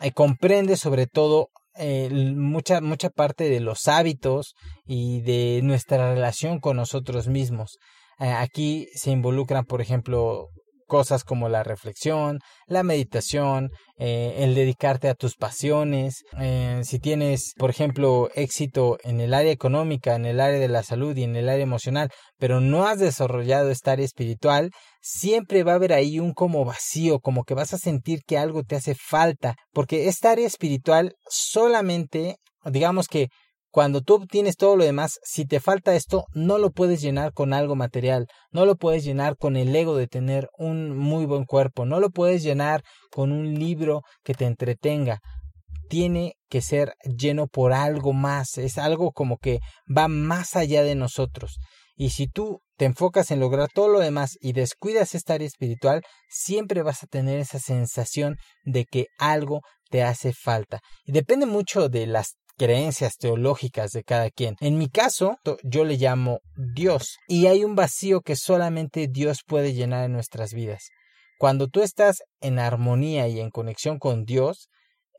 eh, 0.00 0.12
comprende 0.12 0.76
sobre 0.76 1.06
todo 1.06 1.48
eh, 1.74 2.08
mucha, 2.10 2.80
mucha 2.80 3.10
parte 3.10 3.48
de 3.48 3.60
los 3.60 3.88
hábitos 3.88 4.54
y 4.84 5.20
de 5.22 5.60
nuestra 5.62 6.14
relación 6.14 6.60
con 6.60 6.76
nosotros 6.76 7.28
mismos. 7.28 7.78
Eh, 8.18 8.30
aquí 8.30 8.88
se 8.94 9.10
involucran, 9.10 9.64
por 9.64 9.80
ejemplo, 9.80 10.48
cosas 10.92 11.24
como 11.24 11.48
la 11.48 11.62
reflexión, 11.62 12.40
la 12.66 12.82
meditación, 12.82 13.70
eh, 13.96 14.34
el 14.40 14.54
dedicarte 14.54 15.08
a 15.08 15.14
tus 15.14 15.36
pasiones. 15.36 16.22
Eh, 16.38 16.82
si 16.84 16.98
tienes, 16.98 17.54
por 17.56 17.70
ejemplo, 17.70 18.28
éxito 18.34 18.98
en 19.02 19.22
el 19.22 19.32
área 19.32 19.52
económica, 19.52 20.14
en 20.14 20.26
el 20.26 20.38
área 20.38 20.60
de 20.60 20.68
la 20.68 20.82
salud 20.82 21.16
y 21.16 21.22
en 21.22 21.34
el 21.34 21.48
área 21.48 21.62
emocional, 21.62 22.10
pero 22.38 22.60
no 22.60 22.86
has 22.86 22.98
desarrollado 22.98 23.70
esta 23.70 23.92
área 23.92 24.04
espiritual, 24.04 24.70
siempre 25.00 25.64
va 25.64 25.72
a 25.72 25.76
haber 25.76 25.94
ahí 25.94 26.20
un 26.20 26.34
como 26.34 26.62
vacío, 26.66 27.20
como 27.20 27.44
que 27.44 27.54
vas 27.54 27.72
a 27.72 27.78
sentir 27.78 28.20
que 28.26 28.36
algo 28.36 28.62
te 28.62 28.76
hace 28.76 28.94
falta, 28.94 29.56
porque 29.72 30.08
esta 30.08 30.32
área 30.32 30.46
espiritual 30.46 31.14
solamente, 31.26 32.36
digamos 32.66 33.08
que 33.08 33.28
cuando 33.72 34.02
tú 34.02 34.16
obtienes 34.16 34.58
todo 34.58 34.76
lo 34.76 34.84
demás, 34.84 35.18
si 35.24 35.46
te 35.46 35.58
falta 35.58 35.94
esto, 35.94 36.26
no 36.34 36.58
lo 36.58 36.72
puedes 36.72 37.00
llenar 37.00 37.32
con 37.32 37.54
algo 37.54 37.74
material, 37.74 38.26
no 38.50 38.66
lo 38.66 38.76
puedes 38.76 39.02
llenar 39.02 39.38
con 39.38 39.56
el 39.56 39.74
ego 39.74 39.96
de 39.96 40.06
tener 40.06 40.50
un 40.58 40.94
muy 40.94 41.24
buen 41.24 41.46
cuerpo, 41.46 41.86
no 41.86 41.98
lo 41.98 42.10
puedes 42.10 42.42
llenar 42.42 42.84
con 43.10 43.32
un 43.32 43.54
libro 43.54 44.02
que 44.22 44.34
te 44.34 44.44
entretenga. 44.44 45.20
Tiene 45.88 46.34
que 46.50 46.60
ser 46.60 46.92
lleno 47.04 47.46
por 47.46 47.72
algo 47.72 48.12
más, 48.12 48.58
es 48.58 48.76
algo 48.76 49.10
como 49.10 49.38
que 49.38 49.60
va 49.88 50.06
más 50.06 50.54
allá 50.54 50.82
de 50.82 50.94
nosotros. 50.94 51.56
Y 51.96 52.10
si 52.10 52.26
tú 52.26 52.60
te 52.76 52.84
enfocas 52.84 53.30
en 53.30 53.40
lograr 53.40 53.70
todo 53.72 53.88
lo 53.88 54.00
demás 54.00 54.36
y 54.40 54.52
descuidas 54.52 55.14
esta 55.14 55.32
área 55.32 55.46
espiritual, 55.46 56.02
siempre 56.28 56.82
vas 56.82 57.02
a 57.02 57.06
tener 57.06 57.38
esa 57.38 57.58
sensación 57.58 58.36
de 58.64 58.84
que 58.84 59.06
algo 59.18 59.62
te 59.88 60.02
hace 60.02 60.32
falta. 60.32 60.80
Y 61.04 61.12
depende 61.12 61.46
mucho 61.46 61.88
de 61.88 62.06
las 62.06 62.36
creencias 62.62 63.16
teológicas 63.18 63.90
de 63.90 64.04
cada 64.04 64.30
quien. 64.30 64.54
En 64.60 64.78
mi 64.78 64.88
caso, 64.88 65.36
yo 65.64 65.84
le 65.84 65.96
llamo 65.96 66.38
Dios 66.54 67.18
y 67.26 67.48
hay 67.48 67.64
un 67.64 67.74
vacío 67.74 68.20
que 68.20 68.36
solamente 68.36 69.08
Dios 69.08 69.40
puede 69.44 69.74
llenar 69.74 70.04
en 70.04 70.12
nuestras 70.12 70.54
vidas. 70.54 70.90
Cuando 71.38 71.66
tú 71.66 71.82
estás 71.82 72.22
en 72.40 72.60
armonía 72.60 73.26
y 73.26 73.40
en 73.40 73.50
conexión 73.50 73.98
con 73.98 74.24
Dios, 74.24 74.68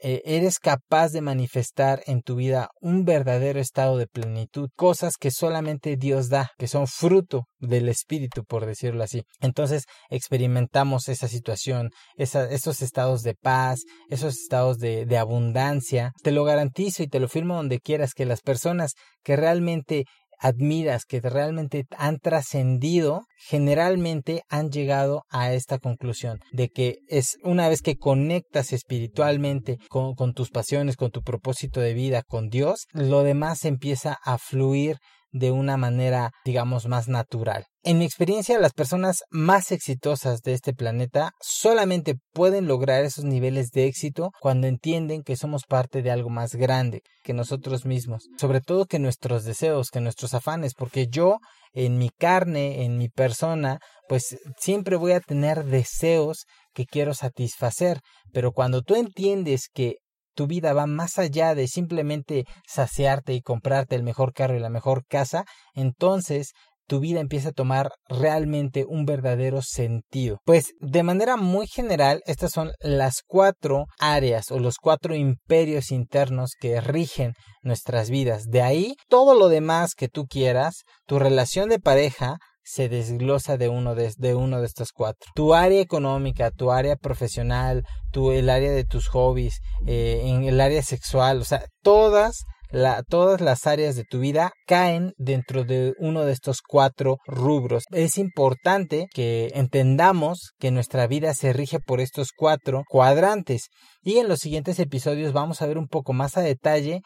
eres 0.04 0.60
capaz 0.60 1.12
de 1.12 1.22
manifestar 1.22 2.04
en 2.06 2.22
tu 2.22 2.36
vida 2.36 2.70
un 2.82 3.06
verdadero 3.06 3.60
estado 3.60 3.98
de 3.98 4.08
plenitud, 4.08 4.70
cosas 4.76 5.14
que 5.18 5.32
solamente 5.32 5.96
Dios 5.96 6.30
da, 6.30 6.52
que 6.58 6.68
son 6.68 6.88
fruto 6.88 7.46
del 7.60 7.88
Espíritu, 7.88 8.44
por 8.44 8.66
decirlo 8.66 9.04
así. 9.04 9.24
Entonces 9.40 9.86
experimentamos 10.10 11.08
esa 11.08 11.28
situación, 11.28 11.90
esos 12.18 12.82
estados 12.82 13.22
de 13.22 13.36
paz, 13.36 13.80
esos 14.10 14.34
estados 14.36 14.78
de, 14.78 15.06
de 15.06 15.18
abundancia. 15.18 16.12
Te 16.22 16.32
lo 16.32 16.44
garantizo 16.44 17.04
y 17.04 17.08
te 17.08 17.20
lo 17.20 17.30
firmo 17.30 17.56
donde 17.56 17.80
quieras 17.80 18.14
que 18.14 18.26
las 18.26 18.42
personas 18.42 18.94
que 19.24 19.38
realmente 19.38 20.06
admiras, 20.40 21.06
que 21.06 21.22
realmente 21.22 21.86
han 21.98 22.20
trascendido, 22.20 23.26
generalmente 23.38 24.44
han 24.50 24.70
llegado 24.70 25.24
a 25.30 25.54
esta 25.54 25.80
conclusión 25.80 26.40
de 26.52 26.70
que 26.70 26.98
es 27.08 27.38
una 27.44 27.70
vez 27.70 27.82
que 27.82 27.98
conectas 27.98 28.74
espiritualmente 28.74 29.78
con, 29.90 30.16
tus 30.34 30.50
pasiones, 30.50 30.98
con 30.98 31.12
tu 31.12 31.22
propósito 31.22 31.80
de 31.80 31.94
vida, 31.94 32.24
con 32.24 32.50
Dios, 32.50 32.88
lo 32.94 33.24
demás 33.24 33.66
empieza 33.66 34.18
a 34.24 34.38
fluir 34.38 34.98
de 35.34 35.52
una 35.52 35.76
manera, 35.78 36.32
digamos, 36.46 36.88
más 36.88 37.10
natural. 37.10 37.66
En 37.84 37.98
mi 37.98 38.06
experiencia, 38.06 38.58
las 38.60 38.72
personas 38.72 39.24
más 39.30 39.72
exitosas 39.72 40.42
de 40.42 40.54
este 40.54 40.74
planeta 40.74 41.32
solamente 41.42 42.16
pueden 42.32 42.68
lograr 42.68 43.04
esos 43.04 43.26
niveles 43.26 43.72
de 43.72 43.88
éxito 43.88 44.32
cuando 44.40 44.68
entienden 44.68 45.24
que 45.24 45.36
somos 45.36 45.64
parte 45.68 46.02
de 46.02 46.12
algo 46.12 46.30
más 46.30 46.56
grande 46.56 47.02
que 47.24 47.34
nosotros 47.34 47.86
mismos, 47.86 48.30
sobre 48.38 48.62
todo 48.62 48.86
que 48.86 49.00
nuestros 49.00 49.44
deseos, 49.44 49.90
que 49.90 50.00
nuestros 50.00 50.34
afanes, 50.34 50.76
porque 50.76 51.08
yo 51.08 51.40
en 51.74 51.98
mi 51.98 52.10
carne, 52.10 52.86
en 52.86 52.98
mi 52.98 53.10
persona, 53.10 53.80
pues 54.08 54.38
siempre 54.60 54.96
voy 54.96 55.14
a 55.14 55.20
tener 55.20 55.66
deseos 55.66 56.46
que 56.74 56.86
quiero 56.86 57.14
satisfacer, 57.14 58.00
pero 58.32 58.52
cuando 58.52 58.82
tú 58.82 58.96
entiendes 58.96 59.70
que 59.74 59.98
tu 60.34 60.48
vida 60.48 60.74
va 60.74 60.86
más 60.86 61.18
allá 61.18 61.56
de 61.56 61.68
simplemente 61.68 62.46
saciarte 62.68 63.34
y 63.34 63.42
comprarte 63.42 63.96
el 63.96 64.04
mejor 64.04 64.34
carro 64.34 64.56
y 64.56 64.60
la 64.60 64.70
mejor 64.70 65.06
casa, 65.08 65.46
entonces 65.74 66.54
tu 66.88 67.00
vida 67.00 67.20
empieza 67.20 67.50
a 67.50 67.54
tomar 67.54 67.92
realmente 68.08 68.86
un 68.88 69.06
verdadero 69.06 69.62
sentido. 69.62 70.40
Pues 70.46 70.74
de 70.80 71.04
manera 71.04 71.38
muy 71.38 71.68
general, 71.68 72.22
estas 72.26 72.52
son 72.52 72.72
las 72.82 73.22
cuatro 73.26 73.86
áreas 74.00 74.52
o 74.52 74.60
los 74.60 74.78
cuatro 74.78 75.16
imperios 75.16 75.92
internos 75.92 76.52
que 76.60 76.82
rigen 76.82 77.34
nuestras 77.62 78.10
vidas. 78.10 78.46
De 78.48 78.62
ahí, 78.62 78.96
todo 79.08 79.34
lo 79.34 79.48
demás 79.48 79.94
que 79.96 80.10
tú 80.10 80.26
quieras, 80.26 80.84
tu 81.06 81.20
relación 81.20 81.70
de 81.70 81.80
pareja, 81.80 82.38
se 82.64 82.90
desglosa 82.90 83.58
de 83.58 83.70
uno 83.70 83.96
de, 83.96 84.36
uno 84.36 84.60
de 84.60 84.66
estos 84.66 84.92
cuatro. 84.92 85.30
Tu 85.36 85.54
área 85.54 85.82
económica, 85.82 86.52
tu 86.52 86.72
área 86.72 86.96
profesional, 86.96 87.84
tu, 88.12 88.32
el 88.32 88.50
área 88.50 88.72
de 88.72 88.86
tus 88.86 89.08
hobbies, 89.08 89.60
eh, 89.86 90.22
en 90.26 90.44
el 90.44 90.60
área 90.62 90.82
sexual, 90.82 91.42
o 91.42 91.44
sea, 91.44 91.66
todas, 91.82 92.44
la, 92.70 93.04
todas 93.04 93.42
las 93.42 93.68
áreas 93.68 93.96
de 93.96 94.04
tu 94.04 94.20
vida 94.20 94.52
caen 94.66 95.14
dentro 95.18 95.64
de 95.64 95.94
uno 96.00 96.26
de 96.26 96.32
estos 96.32 96.62
cuatro 96.66 97.18
rubros. 97.28 97.84
Es 97.92 98.18
importante 98.18 99.08
que 99.14 99.52
entendamos 99.54 100.54
que 100.58 100.72
nuestra 100.72 101.06
vida 101.08 101.34
se 101.34 101.54
rige 101.54 101.80
por 101.80 102.00
estos 102.00 102.30
cuatro 102.36 102.84
cuadrantes 102.88 103.68
y 104.02 104.18
en 104.18 104.28
los 104.28 104.40
siguientes 104.40 104.80
episodios 104.80 105.34
vamos 105.34 105.62
a 105.62 105.68
ver 105.68 105.78
un 105.78 105.88
poco 105.88 106.14
más 106.14 106.38
a 106.38 106.42
detalle 106.42 107.02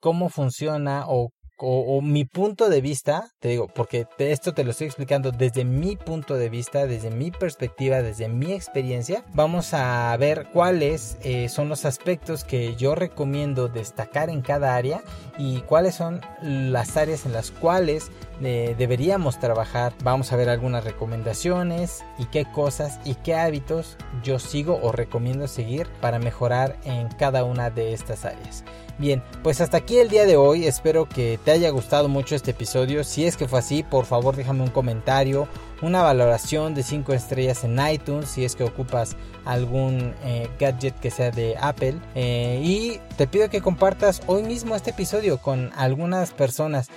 cómo 0.00 0.28
funciona 0.28 1.04
o 1.06 1.30
o, 1.64 2.00
mi 2.00 2.24
punto 2.24 2.68
de 2.68 2.80
vista, 2.80 3.30
te 3.38 3.48
digo, 3.48 3.68
porque 3.68 4.08
esto 4.18 4.52
te 4.52 4.64
lo 4.64 4.72
estoy 4.72 4.88
explicando 4.88 5.30
desde 5.30 5.64
mi 5.64 5.94
punto 5.94 6.34
de 6.34 6.48
vista, 6.48 6.86
desde 6.86 7.10
mi 7.10 7.30
perspectiva, 7.30 8.02
desde 8.02 8.28
mi 8.28 8.52
experiencia, 8.52 9.24
vamos 9.32 9.72
a 9.72 10.16
ver 10.16 10.48
cuáles 10.52 11.18
eh, 11.22 11.48
son 11.48 11.68
los 11.68 11.84
aspectos 11.84 12.42
que 12.42 12.74
yo 12.74 12.96
recomiendo 12.96 13.68
destacar 13.68 14.28
en 14.28 14.42
cada 14.42 14.74
área 14.74 15.04
y 15.38 15.60
cuáles 15.60 15.94
son 15.94 16.20
las 16.42 16.96
áreas 16.96 17.26
en 17.26 17.32
las 17.32 17.52
cuales 17.52 18.10
eh, 18.42 18.74
deberíamos 18.76 19.38
trabajar. 19.38 19.92
Vamos 20.02 20.32
a 20.32 20.36
ver 20.36 20.48
algunas 20.48 20.82
recomendaciones 20.82 22.02
y 22.18 22.26
qué 22.26 22.44
cosas 22.44 22.98
y 23.04 23.14
qué 23.14 23.36
hábitos 23.36 23.96
yo 24.24 24.40
sigo 24.40 24.80
o 24.82 24.90
recomiendo 24.90 25.46
seguir 25.46 25.86
para 26.00 26.18
mejorar 26.18 26.76
en 26.84 27.06
cada 27.08 27.44
una 27.44 27.70
de 27.70 27.92
estas 27.92 28.24
áreas. 28.24 28.64
Bien, 28.98 29.22
pues 29.42 29.60
hasta 29.60 29.78
aquí 29.78 29.98
el 29.98 30.10
día 30.10 30.26
de 30.26 30.36
hoy. 30.36 30.66
Espero 30.66 31.08
que 31.08 31.38
te 31.44 31.50
haya 31.50 31.70
gustado 31.70 32.08
mucho 32.08 32.34
este 32.34 32.50
episodio. 32.50 33.04
Si 33.04 33.24
es 33.24 33.36
que 33.36 33.48
fue 33.48 33.58
así, 33.58 33.82
por 33.82 34.04
favor 34.04 34.36
déjame 34.36 34.62
un 34.62 34.70
comentario, 34.70 35.48
una 35.80 36.02
valoración 36.02 36.74
de 36.74 36.82
5 36.82 37.12
estrellas 37.12 37.64
en 37.64 37.78
iTunes 37.84 38.28
si 38.28 38.44
es 38.44 38.54
que 38.54 38.64
ocupas 38.64 39.16
algún 39.44 40.14
eh, 40.24 40.48
gadget 40.60 40.94
que 41.00 41.10
sea 41.10 41.30
de 41.30 41.56
Apple. 41.58 41.94
Eh, 42.14 42.60
y 42.62 43.00
te 43.16 43.26
pido 43.26 43.48
que 43.48 43.60
compartas 43.60 44.22
hoy 44.26 44.42
mismo 44.42 44.76
este 44.76 44.90
episodio 44.90 45.38
con 45.38 45.72
algunas 45.74 46.32
personas. 46.32 46.88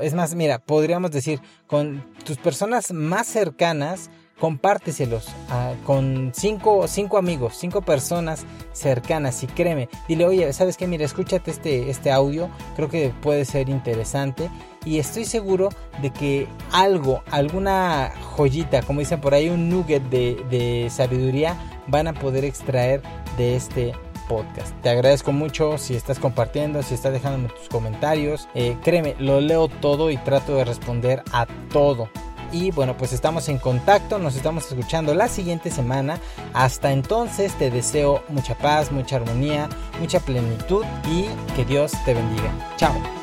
Es 0.00 0.14
más, 0.14 0.34
mira, 0.34 0.58
podríamos 0.60 1.10
decir 1.10 1.40
con 1.66 2.04
tus 2.24 2.38
personas 2.38 2.92
más 2.92 3.26
cercanas 3.26 4.10
compárteselos 4.42 5.28
ah, 5.50 5.74
con 5.86 6.32
cinco, 6.34 6.88
cinco 6.88 7.16
amigos, 7.16 7.54
cinco 7.56 7.80
personas 7.80 8.44
cercanas 8.72 9.40
y 9.44 9.46
créeme, 9.46 9.88
dile, 10.08 10.26
oye, 10.26 10.52
¿sabes 10.52 10.76
qué? 10.76 10.88
Mira, 10.88 11.04
escúchate 11.04 11.52
este, 11.52 11.88
este 11.90 12.10
audio, 12.10 12.50
creo 12.74 12.88
que 12.88 13.14
puede 13.22 13.44
ser 13.44 13.68
interesante 13.68 14.50
y 14.84 14.98
estoy 14.98 15.26
seguro 15.26 15.68
de 16.00 16.10
que 16.10 16.48
algo, 16.72 17.22
alguna 17.30 18.10
joyita, 18.34 18.82
como 18.82 18.98
dicen 18.98 19.20
por 19.20 19.32
ahí, 19.32 19.48
un 19.48 19.68
nugget 19.68 20.02
de, 20.10 20.44
de 20.50 20.90
sabiduría 20.90 21.56
van 21.86 22.08
a 22.08 22.12
poder 22.12 22.44
extraer 22.44 23.00
de 23.38 23.54
este 23.54 23.92
podcast. 24.28 24.74
Te 24.82 24.88
agradezco 24.88 25.30
mucho 25.30 25.78
si 25.78 25.94
estás 25.94 26.18
compartiendo, 26.18 26.82
si 26.82 26.94
estás 26.94 27.12
dejándome 27.12 27.48
tus 27.48 27.68
comentarios. 27.68 28.48
Eh, 28.54 28.76
créeme, 28.82 29.14
lo 29.20 29.40
leo 29.40 29.68
todo 29.68 30.10
y 30.10 30.16
trato 30.16 30.56
de 30.56 30.64
responder 30.64 31.22
a 31.32 31.46
todo. 31.72 32.08
Y 32.52 32.70
bueno, 32.70 32.96
pues 32.96 33.12
estamos 33.12 33.48
en 33.48 33.58
contacto, 33.58 34.18
nos 34.18 34.36
estamos 34.36 34.66
escuchando 34.66 35.14
la 35.14 35.28
siguiente 35.28 35.70
semana. 35.70 36.18
Hasta 36.52 36.92
entonces 36.92 37.56
te 37.58 37.70
deseo 37.70 38.22
mucha 38.28 38.54
paz, 38.54 38.92
mucha 38.92 39.16
armonía, 39.16 39.68
mucha 39.98 40.20
plenitud 40.20 40.84
y 41.10 41.26
que 41.56 41.64
Dios 41.64 41.92
te 42.04 42.14
bendiga. 42.14 42.52
Chao. 42.76 43.21